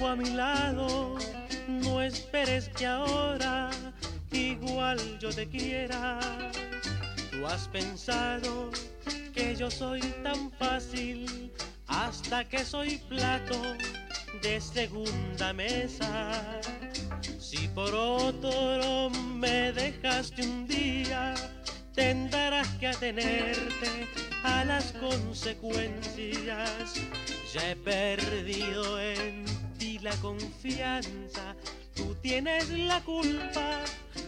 A 0.06 0.14
mi 0.14 0.30
lado, 0.30 1.16
no 1.66 2.00
esperes 2.00 2.68
que 2.68 2.86
ahora 2.86 3.70
igual 4.30 5.18
yo 5.18 5.30
te 5.30 5.48
quiera. 5.48 6.20
Tú 7.30 7.46
has 7.46 7.66
pensado 7.68 8.70
que 9.34 9.56
yo 9.56 9.70
soy 9.70 10.00
tan 10.22 10.52
fácil 10.52 11.50
hasta 11.88 12.44
que 12.44 12.64
soy 12.64 12.98
plato 13.08 13.60
de 14.42 14.60
segunda 14.60 15.52
mesa. 15.52 16.60
Si 17.40 17.66
por 17.68 17.92
otro 17.94 19.10
me 19.10 19.72
dejaste 19.72 20.42
un 20.42 20.68
día, 20.68 21.34
tendrás 21.94 22.68
que 22.78 22.88
atenerte 22.88 24.06
a 24.44 24.64
las 24.64 24.92
consecuencias. 24.92 26.94
Ya 27.52 27.70
he 27.70 27.76
perdido 27.76 28.98
la 30.02 30.14
confianza, 30.16 31.56
tú 31.94 32.14
tienes 32.22 32.68
la 32.70 33.00
culpa 33.02 33.80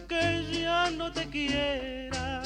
que 0.07 0.45
ya 0.51 0.89
no 0.91 1.11
te 1.11 1.27
quiera. 1.27 2.41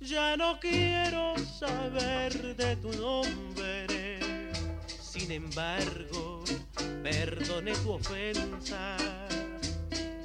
Ya 0.00 0.36
no 0.36 0.58
quiero 0.60 1.34
saber 1.38 2.56
de 2.56 2.76
tu 2.76 2.92
nombre. 2.92 4.18
Sin 5.00 5.30
embargo, 5.32 6.44
perdone 7.02 7.72
tu 7.72 7.92
ofensa. 7.92 8.96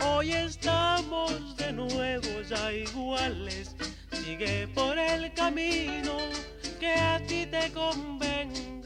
Hoy 0.05 0.33
estamos 0.33 1.55
de 1.57 1.71
nuevo 1.71 2.41
ya 2.49 2.73
iguales. 2.73 3.75
Sigue 4.11 4.67
por 4.67 4.97
el 4.97 5.33
camino 5.33 6.17
que 6.79 6.93
a 6.93 7.19
ti 7.25 7.45
te 7.45 7.71
convenga. 7.71 8.80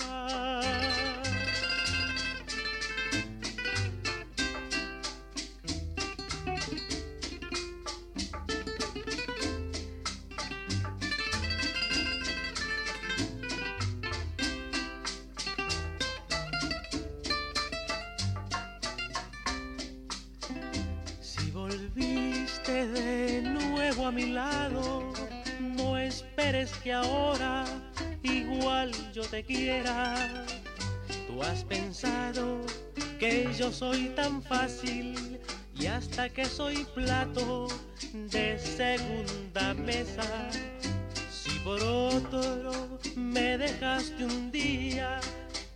Que 26.85 26.93
ahora 26.93 27.65
igual 28.21 28.91
yo 29.11 29.23
te 29.23 29.43
quiera. 29.43 30.45
Tú 31.27 31.41
has 31.41 31.63
pensado 31.63 32.61
que 33.19 33.51
yo 33.57 33.71
soy 33.71 34.09
tan 34.09 34.43
fácil 34.43 35.39
y 35.75 35.87
hasta 35.87 36.29
que 36.29 36.45
soy 36.45 36.85
plato 36.93 37.67
de 38.13 38.59
segunda 38.59 39.73
mesa. 39.73 40.47
Si 41.31 41.57
por 41.61 41.81
otro 41.81 42.99
me 43.15 43.57
dejaste 43.57 44.23
un 44.23 44.51
día, 44.51 45.19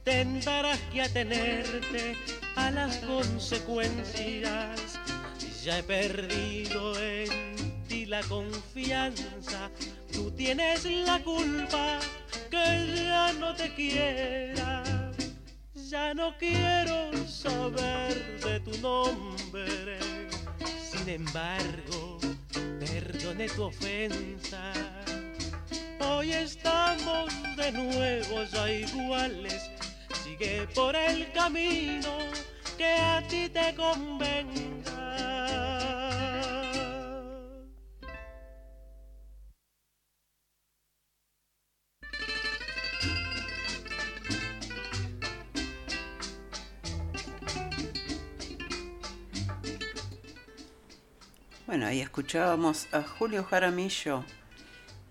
tendrás 0.03 0.78
que 0.93 1.01
atenerte 1.01 2.16
a 2.55 2.70
las 2.70 2.97
consecuencias. 2.97 4.99
Ya 5.64 5.80
he 5.80 5.84
perdido 5.84 6.99
en 6.99 7.55
ti 7.88 8.05
la 8.05 8.22
confianza, 8.24 9.72
tú 10.20 10.32
tienes 10.32 10.84
la 10.84 11.17
culpa 11.20 11.99
que 12.51 13.05
ya 13.05 13.32
no 13.34 13.55
te 13.55 13.74
quiera. 13.74 14.84
Ya 15.74 16.13
no 16.13 16.38
quiero 16.38 17.11
saber 17.26 18.13
de 18.43 18.59
tu 18.59 18.78
nombre, 18.80 19.97
sin 20.91 21.07
embargo, 21.09 22.20
perdone 22.80 23.47
tu 23.47 23.63
ofensa. 23.63 24.74
Hoy 26.01 26.34
estamos 26.34 27.30
de 27.55 27.72
nuevo 27.72 28.43
ya 28.43 28.72
iguales. 28.72 29.72
Sigue 30.24 30.67
por 30.76 30.95
el 30.95 31.32
camino 31.32 32.13
que 32.78 32.93
a 32.93 33.24
ti 33.28 33.49
te 33.49 33.74
convenga. 33.76 35.09
Bueno, 51.70 51.86
ahí 51.86 52.01
escuchábamos 52.01 52.88
a 52.91 53.03
Julio 53.03 53.43
Jaramillo, 53.43 54.24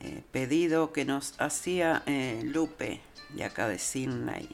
eh, 0.01 0.25
pedido 0.33 0.93
que 0.93 1.05
nos 1.05 1.41
hacía 1.41 2.03
eh, 2.05 2.43
Lupe, 2.45 3.01
de 3.29 3.45
acá 3.45 3.69
de 3.69 3.79
Sydney. 3.79 4.49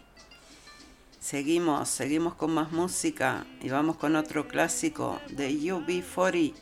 Seguimos, 1.18 1.88
seguimos 1.88 2.34
con 2.34 2.50
más 2.50 2.72
música 2.72 3.46
y 3.62 3.70
vamos 3.70 3.96
con 3.96 4.16
otro 4.16 4.46
clásico 4.46 5.18
de 5.30 5.50
UB40, 5.50 6.52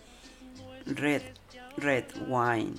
Red, 0.86 1.22
Red 1.76 2.04
Wine. 2.28 2.76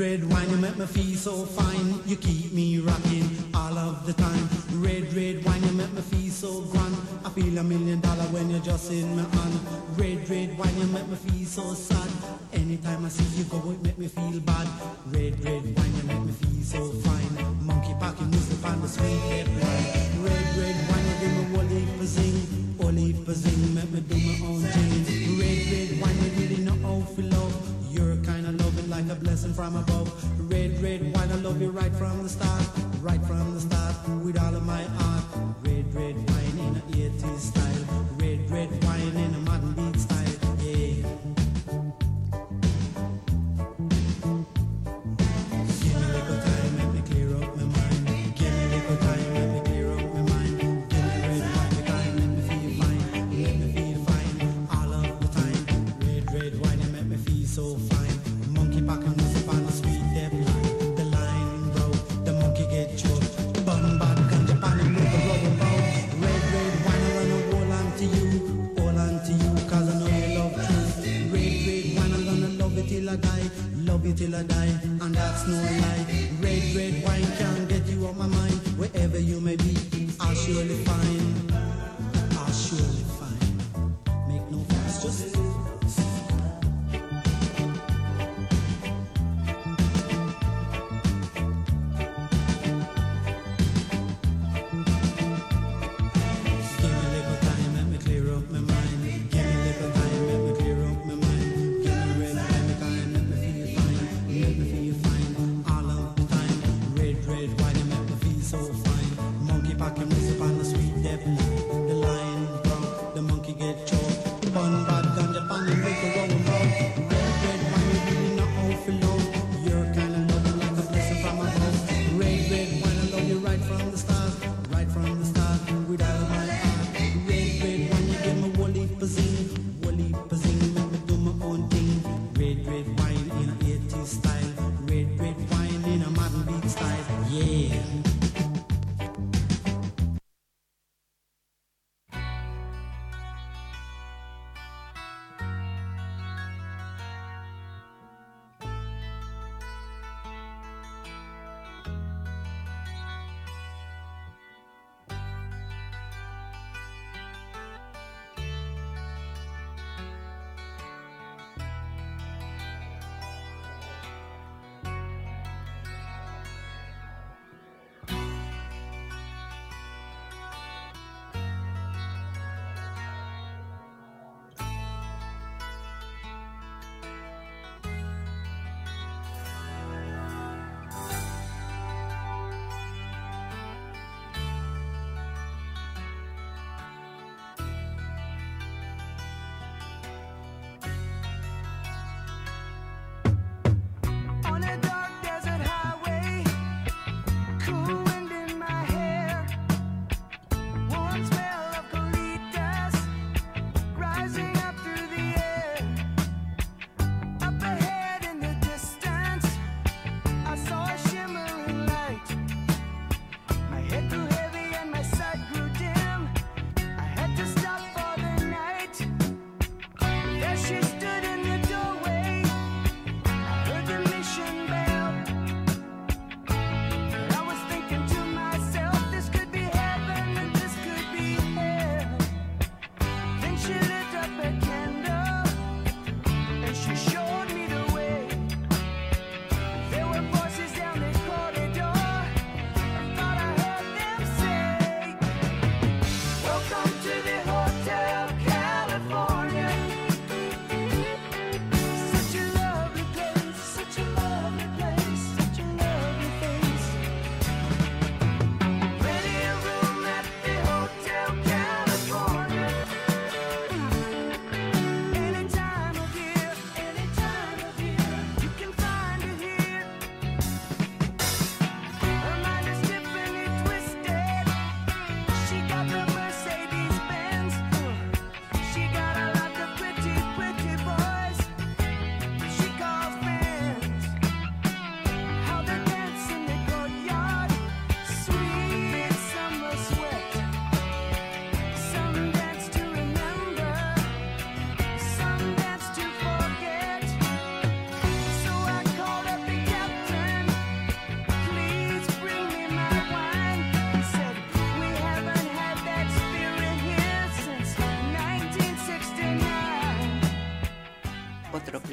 hundred 0.00 0.32
when 0.32 0.50
you 0.50 0.56
make 0.56 0.78
me 0.78 0.86
feel 0.86 1.16
so 1.16 1.44
fine. 1.44 2.00
You 2.06 2.16
keep 2.16 2.52
me 2.54 2.78
rocking. 2.78 3.09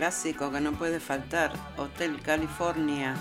clásico 0.07 0.49
que 0.49 0.61
no 0.61 0.71
puede 0.71 1.01
faltar, 1.01 1.51
Hotel 1.75 2.21
California. 2.21 3.13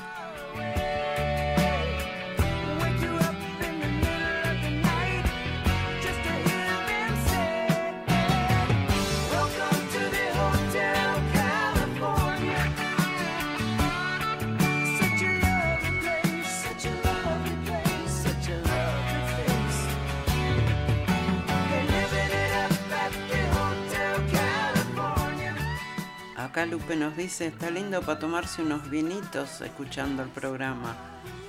nos 27.06 27.16
dice, 27.16 27.46
está 27.46 27.70
lindo 27.70 28.02
para 28.02 28.18
tomarse 28.18 28.62
unos 28.62 28.90
vinitos 28.90 29.60
escuchando 29.60 30.24
el 30.24 30.28
programa. 30.28 30.96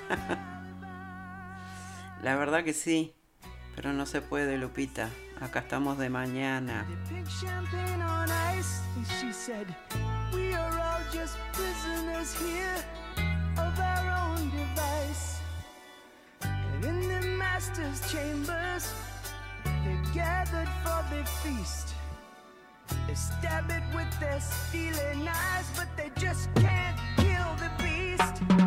La 2.22 2.36
verdad 2.36 2.64
que 2.64 2.74
sí, 2.74 3.16
pero 3.76 3.91
no 3.91 4.05
se 4.05 4.22
puede, 4.22 4.60
Lupita. 4.60 5.10
Acá 5.41 5.62
estamos 5.62 5.97
de 5.97 6.12
mañana. 6.12 6.86
They 19.84 19.97
gathered 20.14 20.70
for 20.84 21.03
the 21.10 21.26
feast. 21.41 21.97
They 23.08 23.16
stab 23.16 23.70
it 23.70 23.84
with 23.96 24.20
their 24.20 24.40
stealing 24.40 25.28
eyes, 25.28 25.70
but 25.76 25.88
they 25.96 26.12
just 26.20 26.54
can't 26.56 26.98
kill 27.18 27.56
the 27.58 27.72
beast. 27.84 28.66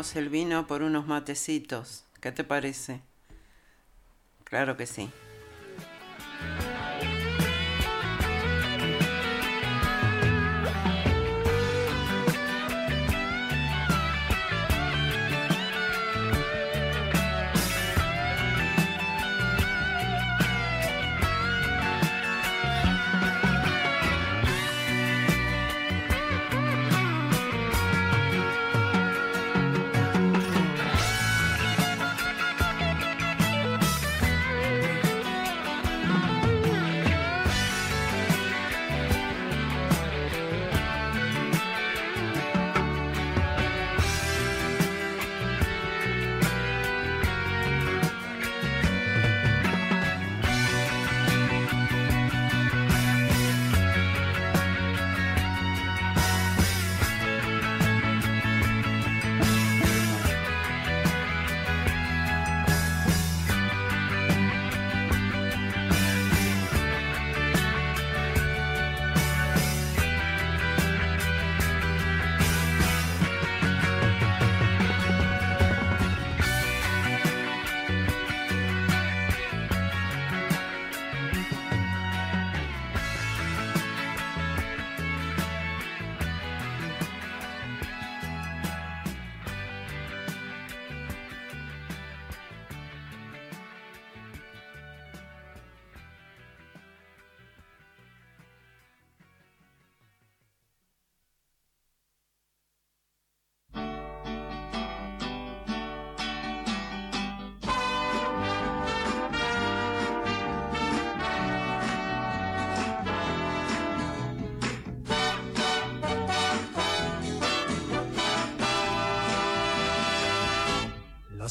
el 0.00 0.30
vino 0.30 0.66
por 0.66 0.82
unos 0.82 1.06
matecitos. 1.06 2.04
¿Qué 2.20 2.32
te 2.32 2.42
parece? 2.42 3.02
Claro 4.44 4.76
que 4.76 4.86
sí. 4.86 5.10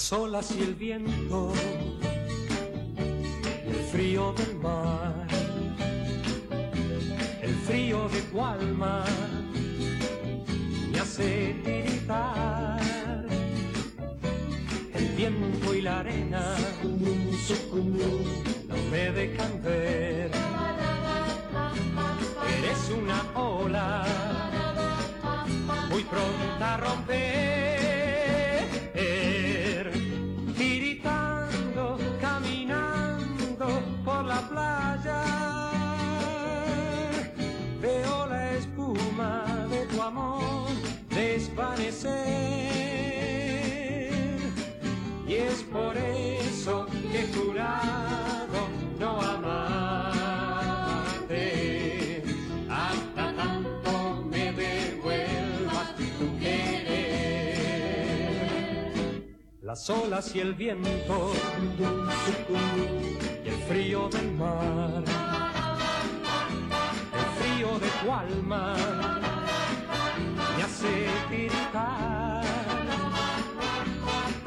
las 0.09 0.19
olas 0.19 0.55
y 0.57 0.63
el 0.63 0.73
viento, 0.73 1.53
el 3.67 3.75
frío 3.91 4.33
del 4.33 4.55
mar, 4.55 5.27
el 7.43 7.53
frío 7.67 8.09
de 8.09 8.21
Gualmar 8.31 9.28
las 59.89 59.97
olas 59.97 60.35
y 60.35 60.39
el 60.39 60.53
viento 60.53 61.33
y 63.43 63.47
el 63.47 63.55
frío 63.67 64.07
del 64.09 64.31
mar, 64.33 65.03
el 67.13 67.25
frío 67.41 67.79
de 67.79 67.89
tu 68.01 68.13
alma 68.13 68.75
me 70.57 70.63
hace 70.63 71.07
tiritar, 71.29 72.43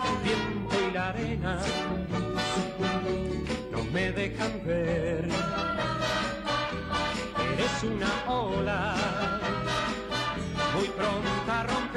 el 0.05 0.17
viento 0.23 0.89
y 0.89 0.93
la 0.93 1.09
arena 1.09 1.59
no 3.73 3.85
me 3.93 4.13
dejan 4.13 4.63
ver, 4.65 5.29
eres 7.53 7.83
una 7.83 8.33
ola 8.33 8.95
muy 10.75 10.89
pronta 10.89 11.61
a 11.61 11.63
romper. 11.65 11.92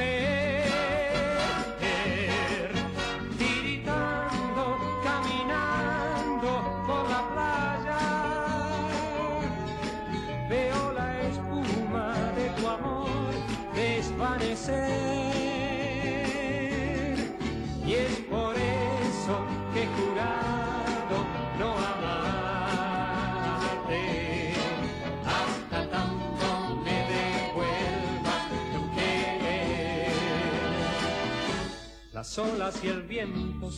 Las 32.16 32.38
olas 32.40 32.82
y 32.82 32.88
el 32.88 33.02
viento 33.02 33.70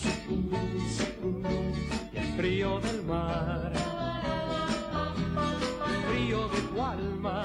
y 2.14 2.18
el 2.18 2.38
frío 2.38 2.80
del 2.82 3.04
mar, 3.04 3.74
el 5.88 5.96
frío 6.06 6.48
de 6.48 6.62
tu 6.62 6.80
alma 6.80 7.44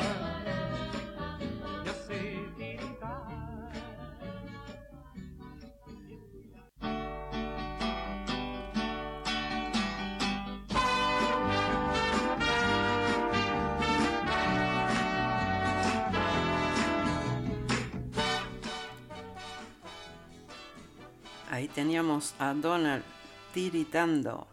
me 1.82 1.90
hace 1.90 2.45
tiritar. 2.59 3.72
Ahí 21.53 21.68
teníamos 21.68 22.34
a 22.38 22.55
Donald 22.55 23.03
tiritando 23.53 24.48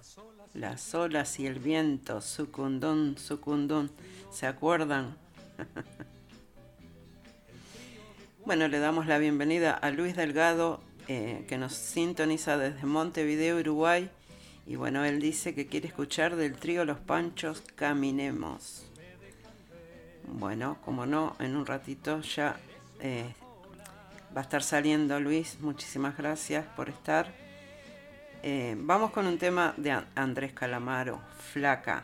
las 0.53 0.93
olas 0.93 1.39
y 1.39 1.47
el 1.47 1.57
viento, 1.57 2.19
sucundón, 2.19 3.17
sucundón. 3.17 3.89
¿Se 4.33 4.47
acuerdan? 4.47 5.15
bueno, 8.45 8.67
le 8.67 8.79
damos 8.79 9.07
la 9.07 9.17
bienvenida 9.17 9.71
a 9.71 9.91
Luis 9.91 10.17
Delgado, 10.17 10.81
eh, 11.07 11.45
que 11.47 11.57
nos 11.57 11.71
sintoniza 11.71 12.57
desde 12.57 12.85
Montevideo, 12.85 13.59
Uruguay. 13.59 14.09
Y 14.67 14.75
bueno, 14.75 15.05
él 15.05 15.21
dice 15.21 15.55
que 15.55 15.67
quiere 15.67 15.87
escuchar 15.87 16.35
del 16.35 16.57
trío 16.57 16.83
Los 16.83 16.99
Panchos 16.99 17.63
Caminemos. 17.75 18.85
Bueno, 20.27 20.77
como 20.83 21.05
no, 21.05 21.37
en 21.39 21.55
un 21.55 21.65
ratito 21.65 22.19
ya 22.19 22.59
eh, 22.99 23.33
va 24.35 24.41
a 24.41 24.43
estar 24.43 24.61
saliendo 24.63 25.19
Luis. 25.19 25.59
Muchísimas 25.61 26.17
gracias 26.17 26.65
por 26.75 26.89
estar. 26.89 27.31
Eh, 28.43 28.75
vamos 28.77 29.11
con 29.11 29.27
un 29.27 29.37
tema 29.37 29.73
de 29.77 29.91
An- 29.91 30.07
Andrés 30.15 30.53
Calamaro. 30.53 31.19
Flaca, 31.53 32.03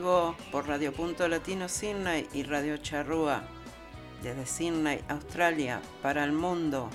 por 0.00 0.66
Radio 0.66 0.94
Punto 0.94 1.28
Latino 1.28 1.68
Sydney 1.68 2.26
y 2.32 2.42
Radio 2.42 2.78
Charrúa 2.78 3.42
desde 4.22 4.46
Sydney, 4.46 5.00
Australia, 5.08 5.82
para 6.02 6.24
el 6.24 6.32
mundo. 6.32 6.88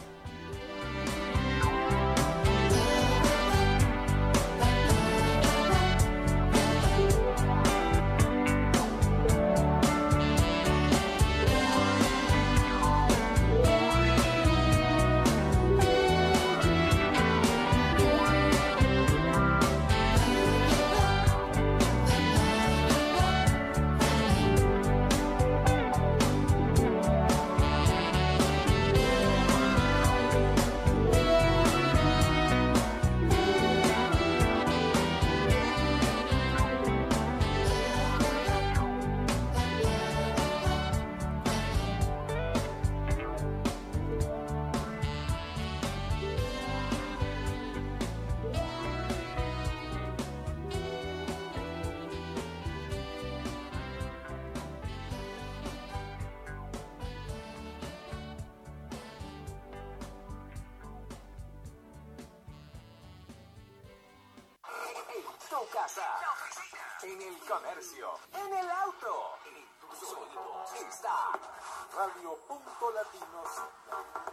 comercio, 67.48 68.10
en 68.34 68.54
el 68.54 68.70
auto, 68.72 69.38
en 69.46 70.00
tus 70.00 70.10
oídos 70.14 70.74
está 70.90 71.32
Radio 71.96 72.36
Punto 72.48 72.92
Latinos. 72.92 74.25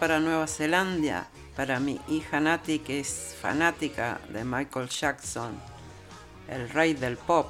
para 0.00 0.18
Nueva 0.18 0.46
Zelanda, 0.46 1.28
para 1.54 1.78
mi 1.78 2.00
hija 2.08 2.40
Nati 2.40 2.78
que 2.78 3.00
es 3.00 3.36
fanática 3.38 4.18
de 4.30 4.44
Michael 4.44 4.88
Jackson, 4.88 5.52
el 6.48 6.70
rey 6.70 6.94
del 6.94 7.18
pop. 7.18 7.46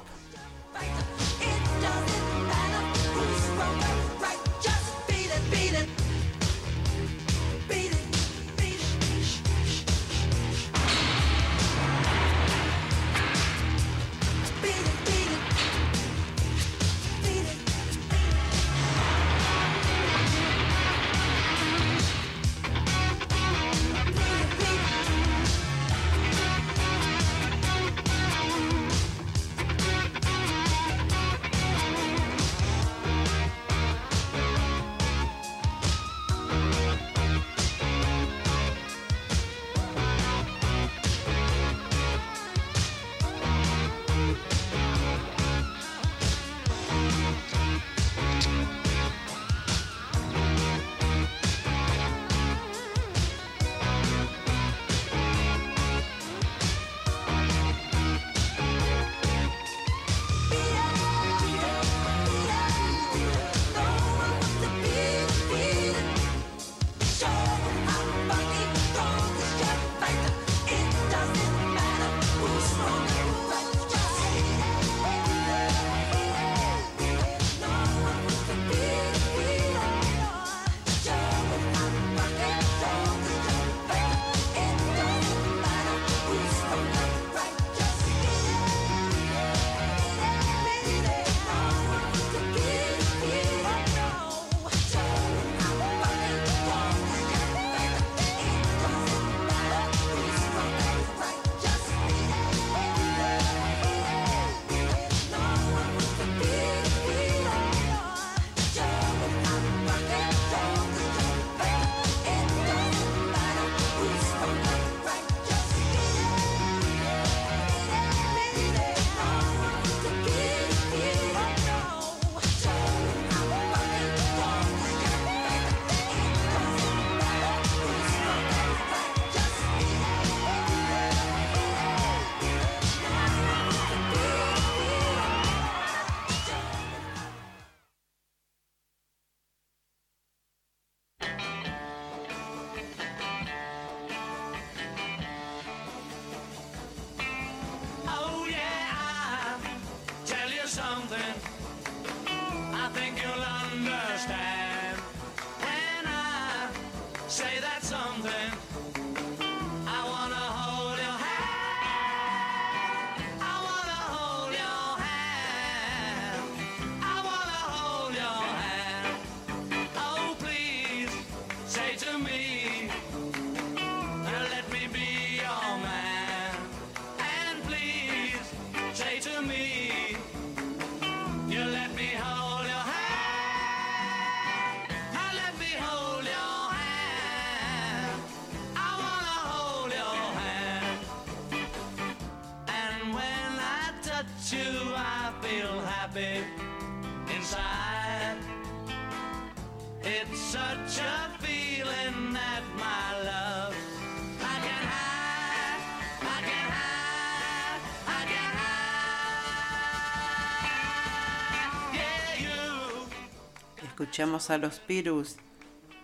Escuchamos 214.01 214.49
a 214.49 214.57
los 214.57 214.79
Pirus. 214.79 215.35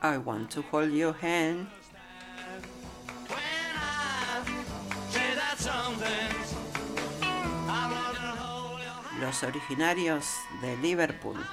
I 0.03 0.19
want 0.19 0.51
to 0.51 0.61
hold 0.71 0.93
your 0.93 1.15
hand. 1.19 1.67
Los 9.19 9.41
originarios 9.41 10.25
de 10.61 10.77
Liverpool. 10.77 11.43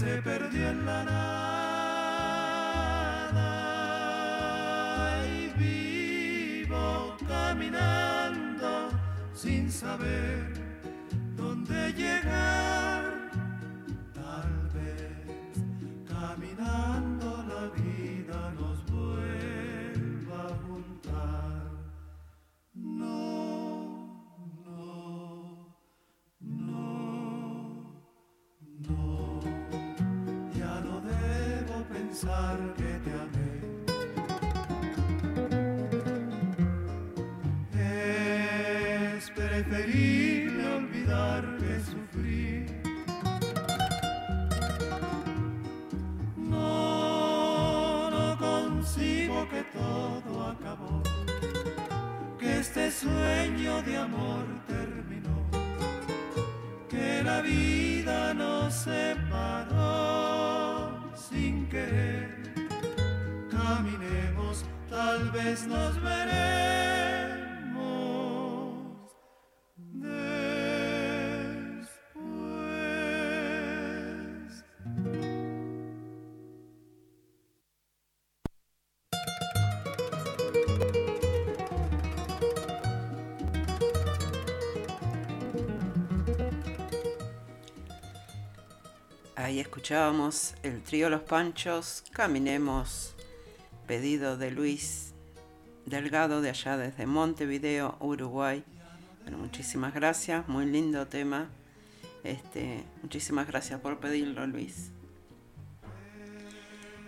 se 0.00 0.22
perdió 0.22 0.70
en 0.70 0.86
la 0.86 1.04
nada 1.04 1.66
y 5.26 5.52
vivo 6.64 7.14
caminando 7.28 8.88
sin 9.34 9.70
saber 9.70 10.54
dónde 11.36 11.92
llegar. 11.92 12.69
la 57.40 57.46
vida 57.46 58.34
nos 58.34 58.74
separó 58.74 59.70
sin 61.14 61.66
querer. 61.68 62.52
Caminemos, 63.50 64.64
tal 64.90 65.30
vez 65.30 65.66
nos 65.66 65.89
Ahí 89.50 89.58
escuchábamos 89.58 90.54
el 90.62 90.80
trío 90.80 91.10
Los 91.10 91.22
Panchos, 91.22 92.04
Caminemos, 92.12 93.16
pedido 93.88 94.38
de 94.38 94.52
Luis 94.52 95.12
Delgado 95.86 96.40
de 96.40 96.50
allá 96.50 96.76
desde 96.76 97.04
Montevideo, 97.04 97.96
Uruguay. 97.98 98.62
Muchísimas 99.36 99.92
gracias, 99.92 100.46
muy 100.46 100.66
lindo 100.66 101.08
tema. 101.08 101.50
Este, 102.22 102.84
muchísimas 103.02 103.48
gracias 103.48 103.80
por 103.80 103.98
pedirlo, 103.98 104.46
Luis. 104.46 104.92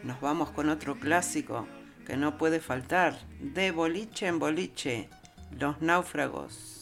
Nos 0.03 0.21
vamos 0.21 0.51
con 0.51 0.69
otro 0.69 0.99
clásico 0.99 1.69
que 2.05 2.17
no 2.17 2.39
puede 2.39 2.59
faltar, 2.59 3.21
de 3.39 3.71
boliche 3.71 4.27
en 4.27 4.41
boliche, 4.41 5.09
Los 5.53 5.81
náufragos. 5.81 6.82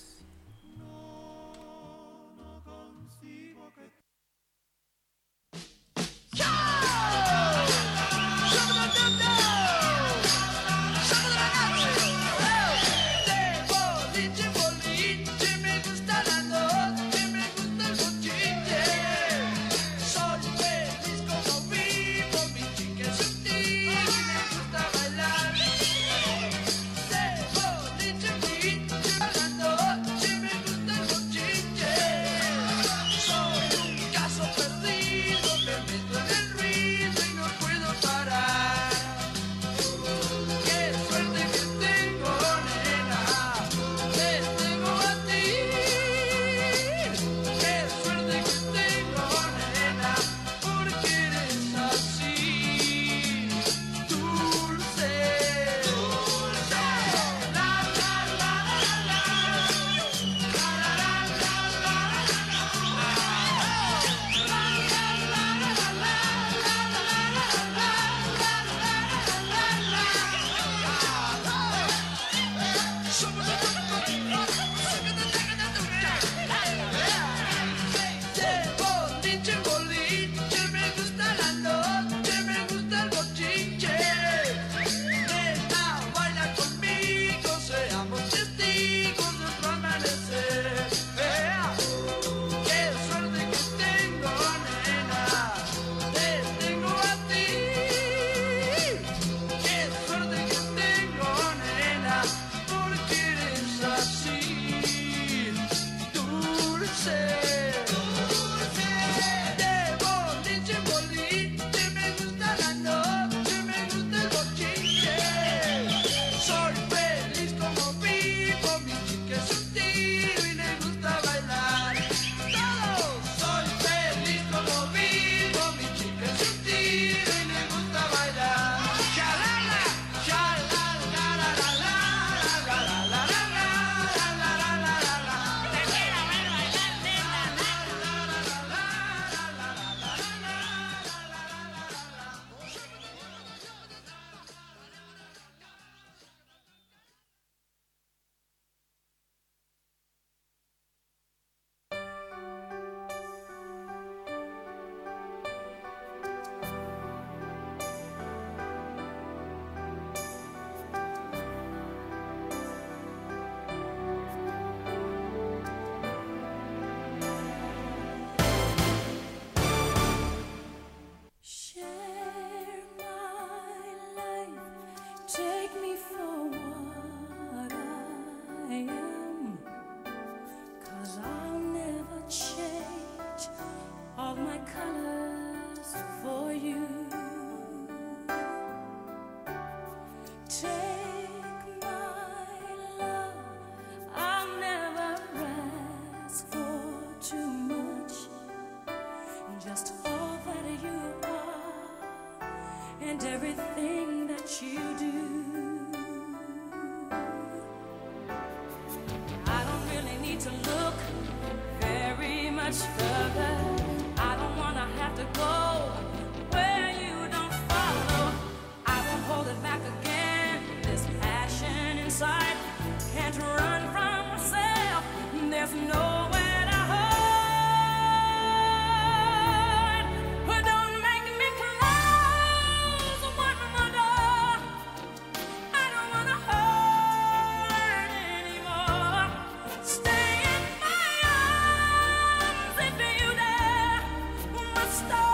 stars. 245.00 245.29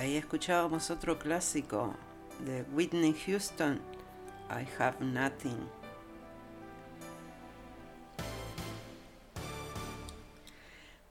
Ahí 0.00 0.16
escuchábamos 0.16 0.88
otro 0.88 1.18
clásico 1.18 1.94
de 2.46 2.62
Whitney 2.72 3.14
Houston, 3.26 3.78
I 4.48 4.66
Have 4.78 5.04
Nothing. 5.04 5.58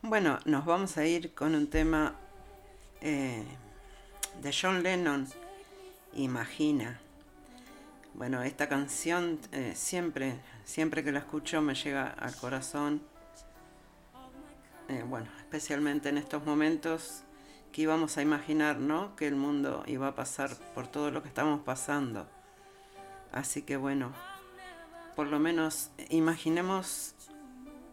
Bueno, 0.01 0.39
nos 0.45 0.65
vamos 0.65 0.97
a 0.97 1.05
ir 1.05 1.35
con 1.35 1.53
un 1.53 1.67
tema 1.69 2.15
eh, 2.99 3.43
de 4.41 4.51
John 4.59 4.81
Lennon, 4.81 5.27
Imagina. 6.15 6.99
Bueno, 8.15 8.41
esta 8.41 8.67
canción 8.67 9.37
eh, 9.51 9.73
siempre, 9.75 10.39
siempre 10.65 11.03
que 11.03 11.11
la 11.11 11.19
escucho 11.19 11.61
me 11.61 11.75
llega 11.75 12.07
al 12.07 12.35
corazón. 12.35 13.03
Eh, 14.87 15.03
bueno, 15.07 15.27
especialmente 15.37 16.09
en 16.09 16.17
estos 16.17 16.43
momentos 16.43 17.23
que 17.71 17.83
íbamos 17.83 18.17
a 18.17 18.21
imaginar, 18.21 18.77
¿no? 18.77 19.15
Que 19.15 19.27
el 19.27 19.35
mundo 19.35 19.83
iba 19.87 20.07
a 20.07 20.15
pasar 20.15 20.49
por 20.73 20.87
todo 20.87 21.11
lo 21.11 21.21
que 21.21 21.27
estamos 21.27 21.61
pasando. 21.61 22.27
Así 23.31 23.61
que 23.61 23.77
bueno, 23.77 24.13
por 25.15 25.27
lo 25.27 25.39
menos 25.39 25.91
imaginemos 26.09 27.13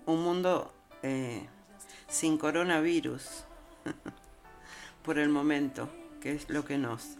un 0.06 0.22
mundo 0.22 0.72
eh, 1.02 1.46
sin 2.08 2.38
coronavirus 2.38 3.44
por 5.02 5.18
el 5.18 5.28
momento, 5.28 5.88
que 6.20 6.32
es 6.32 6.48
lo 6.48 6.64
que 6.64 6.78
nos, 6.78 7.16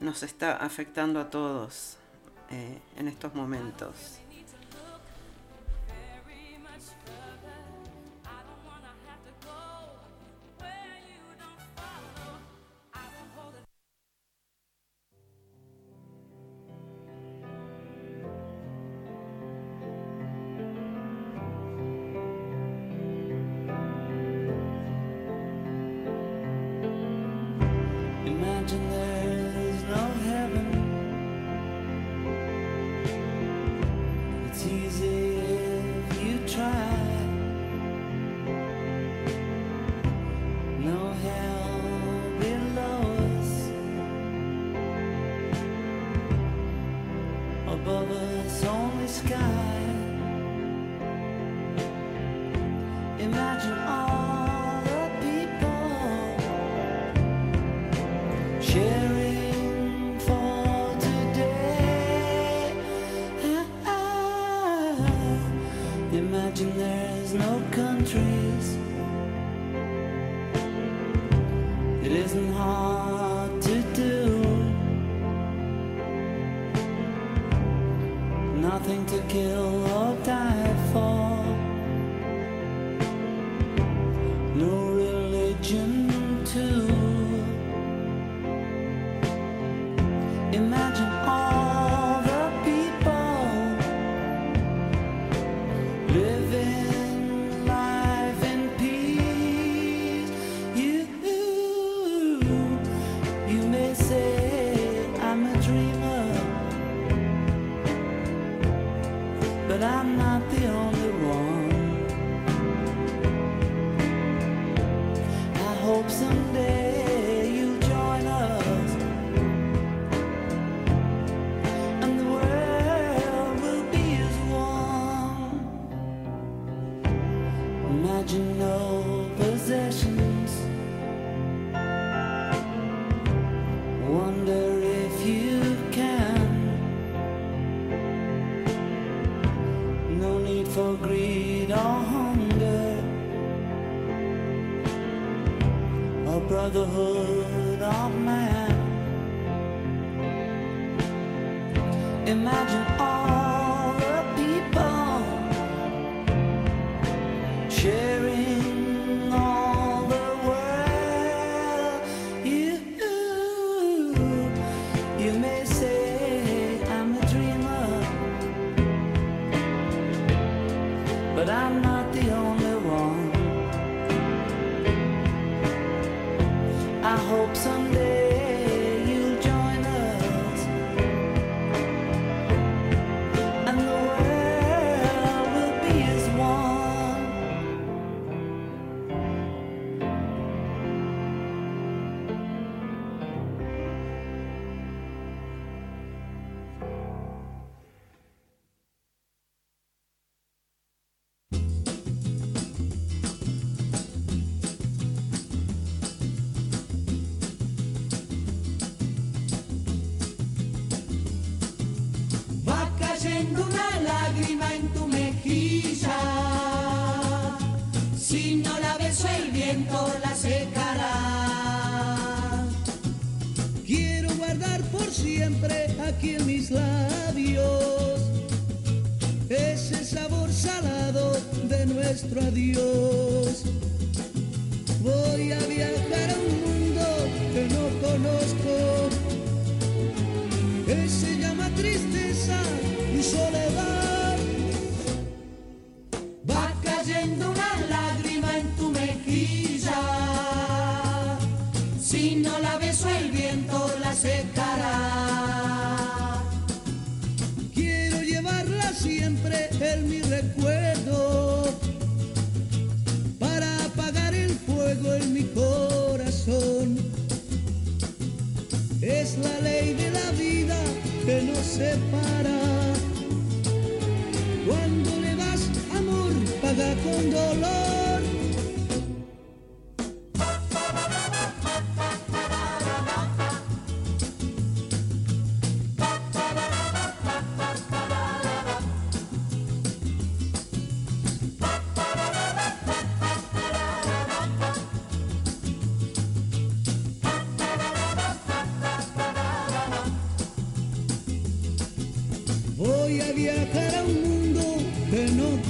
nos 0.00 0.22
está 0.22 0.56
afectando 0.56 1.20
a 1.20 1.30
todos 1.30 1.96
eh, 2.50 2.78
en 2.96 3.08
estos 3.08 3.34
momentos. 3.34 4.19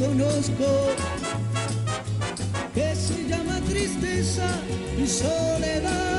Conozco, 0.01 0.67
que 2.75 2.95
se 2.95 3.29
llama 3.29 3.61
tristeza 3.69 4.49
y 4.99 5.07
soledad. 5.07 6.10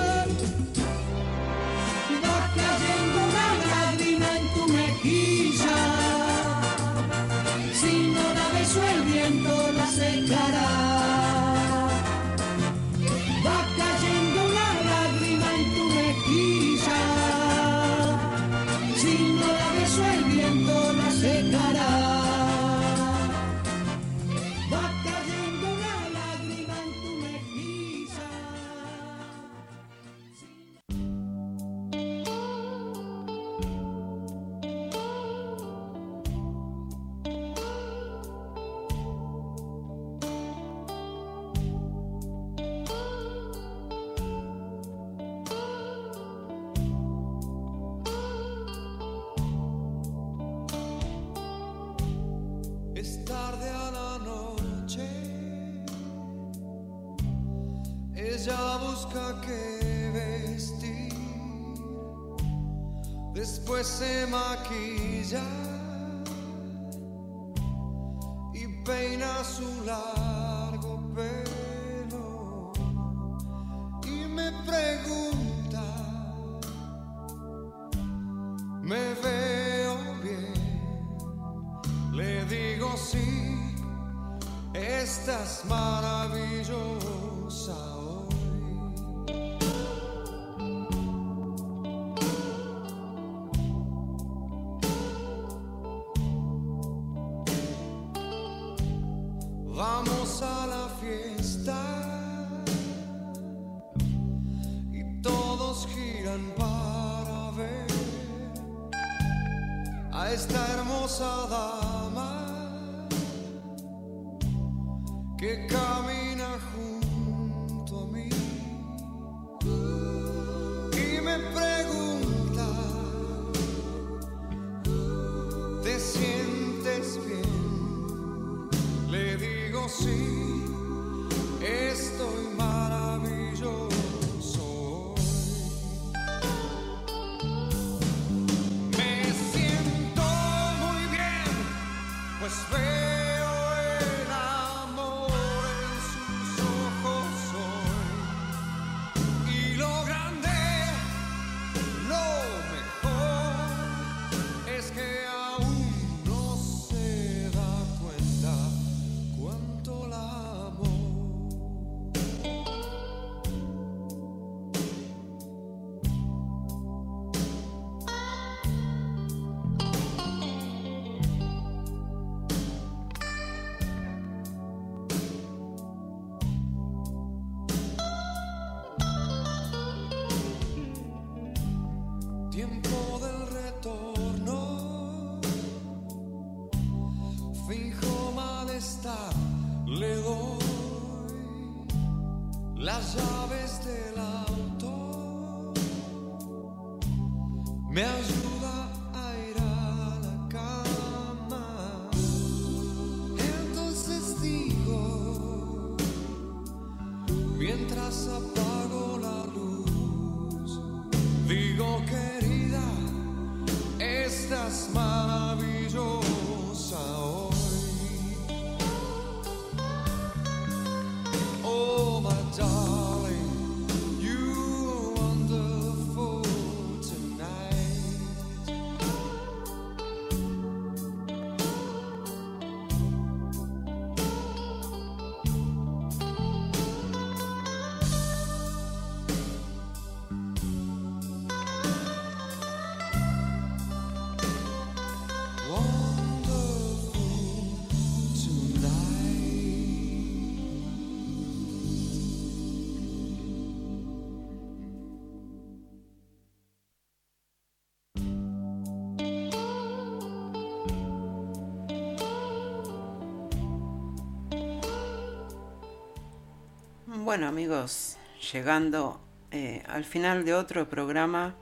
Bueno 267.32 267.48
amigos, 267.48 268.18
llegando 268.52 269.22
eh, 269.52 269.84
al 269.88 270.03
final 270.03 270.44
de 270.44 270.53
otro 270.53 270.90
programa, 270.90 271.56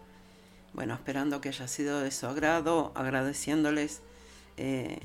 bueno, 0.74 0.96
esperando 0.96 1.41
que 1.41 1.50
haya 1.50 1.68
sido 1.68 2.00
de 2.00 2.10
su 2.10 2.26
agrado, 2.26 2.91
agradeciéndoles 2.96 4.02
eh, 4.58 4.98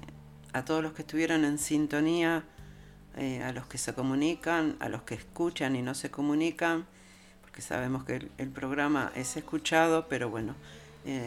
a 0.54 0.64
todos 0.64 0.82
los 0.82 0.94
que 0.94 1.02
estuvieron 1.02 1.44
en 1.44 1.58
sintonía, 1.58 2.44
eh, 3.18 3.42
a 3.42 3.52
los 3.52 3.66
que 3.66 3.76
se 3.76 3.92
comunican, 3.92 4.78
a 4.80 4.88
los 4.88 5.02
que 5.02 5.16
escuchan 5.16 5.76
y 5.76 5.82
no 5.82 5.94
se 5.94 6.10
comunican, 6.10 6.86
porque 7.42 7.60
sabemos 7.60 8.04
que 8.04 8.16
el, 8.16 8.30
el 8.38 8.48
programa 8.48 9.12
es 9.14 9.36
escuchado, 9.36 10.08
pero 10.08 10.30
bueno, 10.30 10.54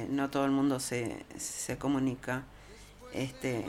no 0.10 0.32
todo 0.32 0.46
el 0.46 0.52
mundo 0.52 0.80
se, 0.80 1.28
se 1.38 1.78
comunica. 1.78 2.42
Este, 3.14 3.66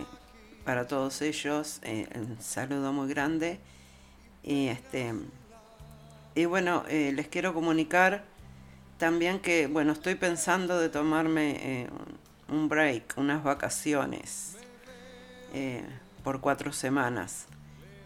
para 0.65 0.87
todos 0.87 1.21
ellos, 1.21 1.83
un 2.15 2.39
saludo 2.41 2.95
muy 2.95 3.07
grande. 3.07 3.61
Y 4.43 4.69
este 4.69 5.13
y 6.35 6.45
bueno, 6.45 6.85
eh, 6.89 7.13
les 7.15 7.29
quiero 7.29 7.55
comunicar 7.55 8.25
también 8.99 9.39
que, 9.39 9.69
bueno, 9.69 9.93
estoy 9.93 10.17
pensando 10.17 10.79
de 10.79 10.89
tomarme 10.89 11.57
eh, 11.61 11.89
un 12.49 12.69
break, 12.69 13.15
unas 13.17 13.45
vacaciones 13.45 14.57
eh, 15.55 15.85
por 16.25 16.41
cuatro 16.41 16.73
semanas. 16.73 17.47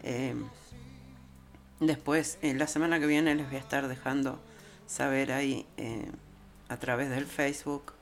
Eh, 0.03 0.35
después, 1.79 2.37
la 2.43 2.67
semana 2.67 2.99
que 2.99 3.07
viene 3.07 3.33
les 3.33 3.47
voy 3.47 3.55
a 3.55 3.59
estar 3.59 3.87
dejando 3.87 4.39
saber 4.85 5.31
ahí 5.31 5.65
a 6.69 6.77
través 6.77 7.09
del 7.09 7.25
Facebook. 7.25 7.93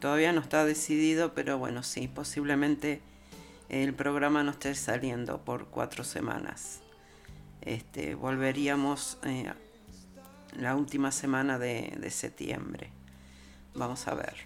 Todavía 0.00 0.32
no 0.32 0.40
está 0.40 0.64
decidido, 0.64 1.34
pero 1.34 1.58
bueno, 1.58 1.82
sí, 1.82 2.08
posiblemente 2.08 3.02
el 3.68 3.92
programa 3.92 4.42
no 4.42 4.52
esté 4.52 4.74
saliendo 4.74 5.44
por 5.44 5.66
cuatro 5.66 6.02
semanas. 6.02 6.83
Este, 7.64 8.14
volveríamos 8.14 9.18
eh, 9.24 9.52
la 10.56 10.76
última 10.76 11.10
semana 11.12 11.58
de, 11.58 11.96
de 11.98 12.10
septiembre. 12.10 12.90
Vamos 13.74 14.06
a 14.06 14.14
ver. 14.14 14.36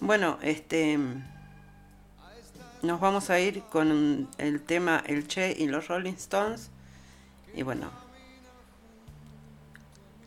Bueno, 0.00 0.38
este 0.42 0.98
nos 2.82 2.98
vamos 2.98 3.28
a 3.28 3.38
ir 3.38 3.62
con 3.64 4.28
el 4.38 4.62
tema 4.62 5.02
El 5.06 5.28
Che 5.28 5.54
y 5.58 5.66
los 5.66 5.88
Rolling 5.88 6.14
Stones. 6.14 6.70
Y 7.54 7.62
bueno, 7.62 7.90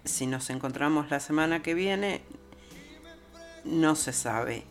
si 0.05 0.27
nos 0.27 0.51
encontramos 0.51 1.09
la 1.09 1.19
semana 1.19 1.63
que 1.63 1.73
viene, 1.73 2.21
no 3.63 3.95
se 3.95 4.13
sabe. 4.13 4.65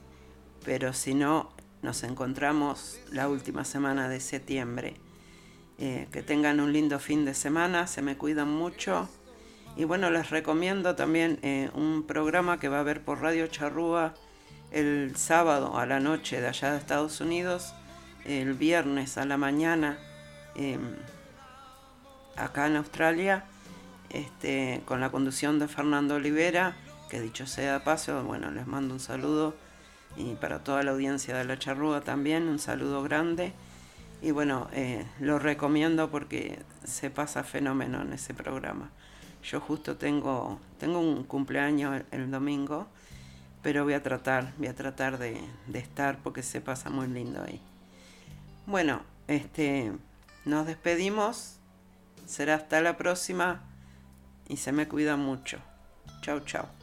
Pero 0.65 0.93
si 0.93 1.15
no, 1.15 1.51
nos 1.83 2.05
encontramos 2.05 3.01
la 3.11 3.29
última 3.29 3.65
semana 3.65 4.09
de 4.09 4.21
septiembre. 4.21 4.95
Eh, 5.85 6.07
que 6.13 6.23
tengan 6.23 6.61
un 6.61 6.73
lindo 6.73 7.01
fin 7.01 7.25
de 7.25 7.35
semana, 7.35 7.89
se 7.89 8.03
me 8.03 8.17
cuidan 8.17 8.49
mucho. 8.49 9.09
Y 9.77 9.83
bueno, 9.83 10.11
les 10.11 10.31
recomiendo 10.31 10.95
también 10.95 11.41
eh, 11.43 11.71
un 11.75 12.05
programa 12.07 12.61
que 12.61 12.69
va 12.69 12.77
a 12.77 12.81
haber 12.83 13.03
por 13.03 13.21
Radio 13.21 13.49
Charrúa 13.49 14.15
el 14.71 15.17
sábado 15.17 15.77
a 15.77 15.85
la 15.85 15.99
noche 15.99 16.41
de 16.41 16.47
allá 16.47 16.71
de 16.71 16.79
Estados 16.79 17.21
Unidos, 17.21 17.75
el 18.25 18.55
viernes 18.55 19.19
a 19.19 19.25
la 19.25 19.37
mañana 19.37 19.99
eh, 20.55 20.79
acá 22.37 22.69
en 22.69 22.77
Australia, 22.77 23.43
este, 24.11 24.83
con 24.85 25.01
la 25.01 25.11
conducción 25.11 25.59
de 25.59 25.67
Fernando 25.67 26.15
Olivera, 26.15 26.77
que 27.11 27.21
dicho 27.21 27.45
sea 27.45 27.73
de 27.73 27.81
paso, 27.81 28.23
bueno, 28.23 28.53
les 28.53 28.69
mando 28.69 28.95
un 28.95 29.01
saludo 29.01 29.57
y 30.17 30.37
para 30.37 30.63
toda 30.63 30.85
la 30.85 30.93
audiencia 30.93 31.37
de 31.37 31.45
la 31.45 31.59
charrúa 31.59 32.03
también, 32.03 32.47
un 32.47 32.61
saludo 32.61 33.03
grande. 33.03 33.53
Y 34.23 34.31
bueno, 34.31 34.69
eh, 34.73 35.05
lo 35.19 35.41
recomiendo 35.41 36.09
porque 36.09 36.61
se 36.85 37.11
pasa 37.11 37.43
fenómeno 37.43 38.03
en 38.03 38.13
ese 38.13 38.35
programa. 38.35 38.91
Yo 39.43 39.61
justo 39.61 39.97
tengo, 39.97 40.61
tengo 40.79 41.01
un 41.01 41.25
cumpleaños 41.25 42.03
el, 42.13 42.31
domingo, 42.31 42.87
pero 43.63 43.83
voy 43.83 43.95
a 43.95 44.03
tratar, 44.03 44.53
voy 44.59 44.69
a 44.69 44.77
tratar 44.77 45.19
de, 45.19 45.41
estar 45.75 46.19
porque 46.23 46.45
se 46.45 46.61
pasa 46.61 46.89
muy 46.89 47.09
lindo 47.09 47.43
ahí. 47.43 47.61
Bueno, 48.67 49.03
este, 49.27 49.91
nos 50.45 50.67
despedimos. 50.69 51.57
Será 52.25 52.55
hasta 52.55 52.81
la 52.81 52.97
próxima 52.97 53.61
y 54.49 54.57
se 54.57 54.71
me 54.71 54.87
cuida 54.87 55.17
mucho. 55.17 55.59
Chau, 56.21 56.39
chau. 56.45 56.82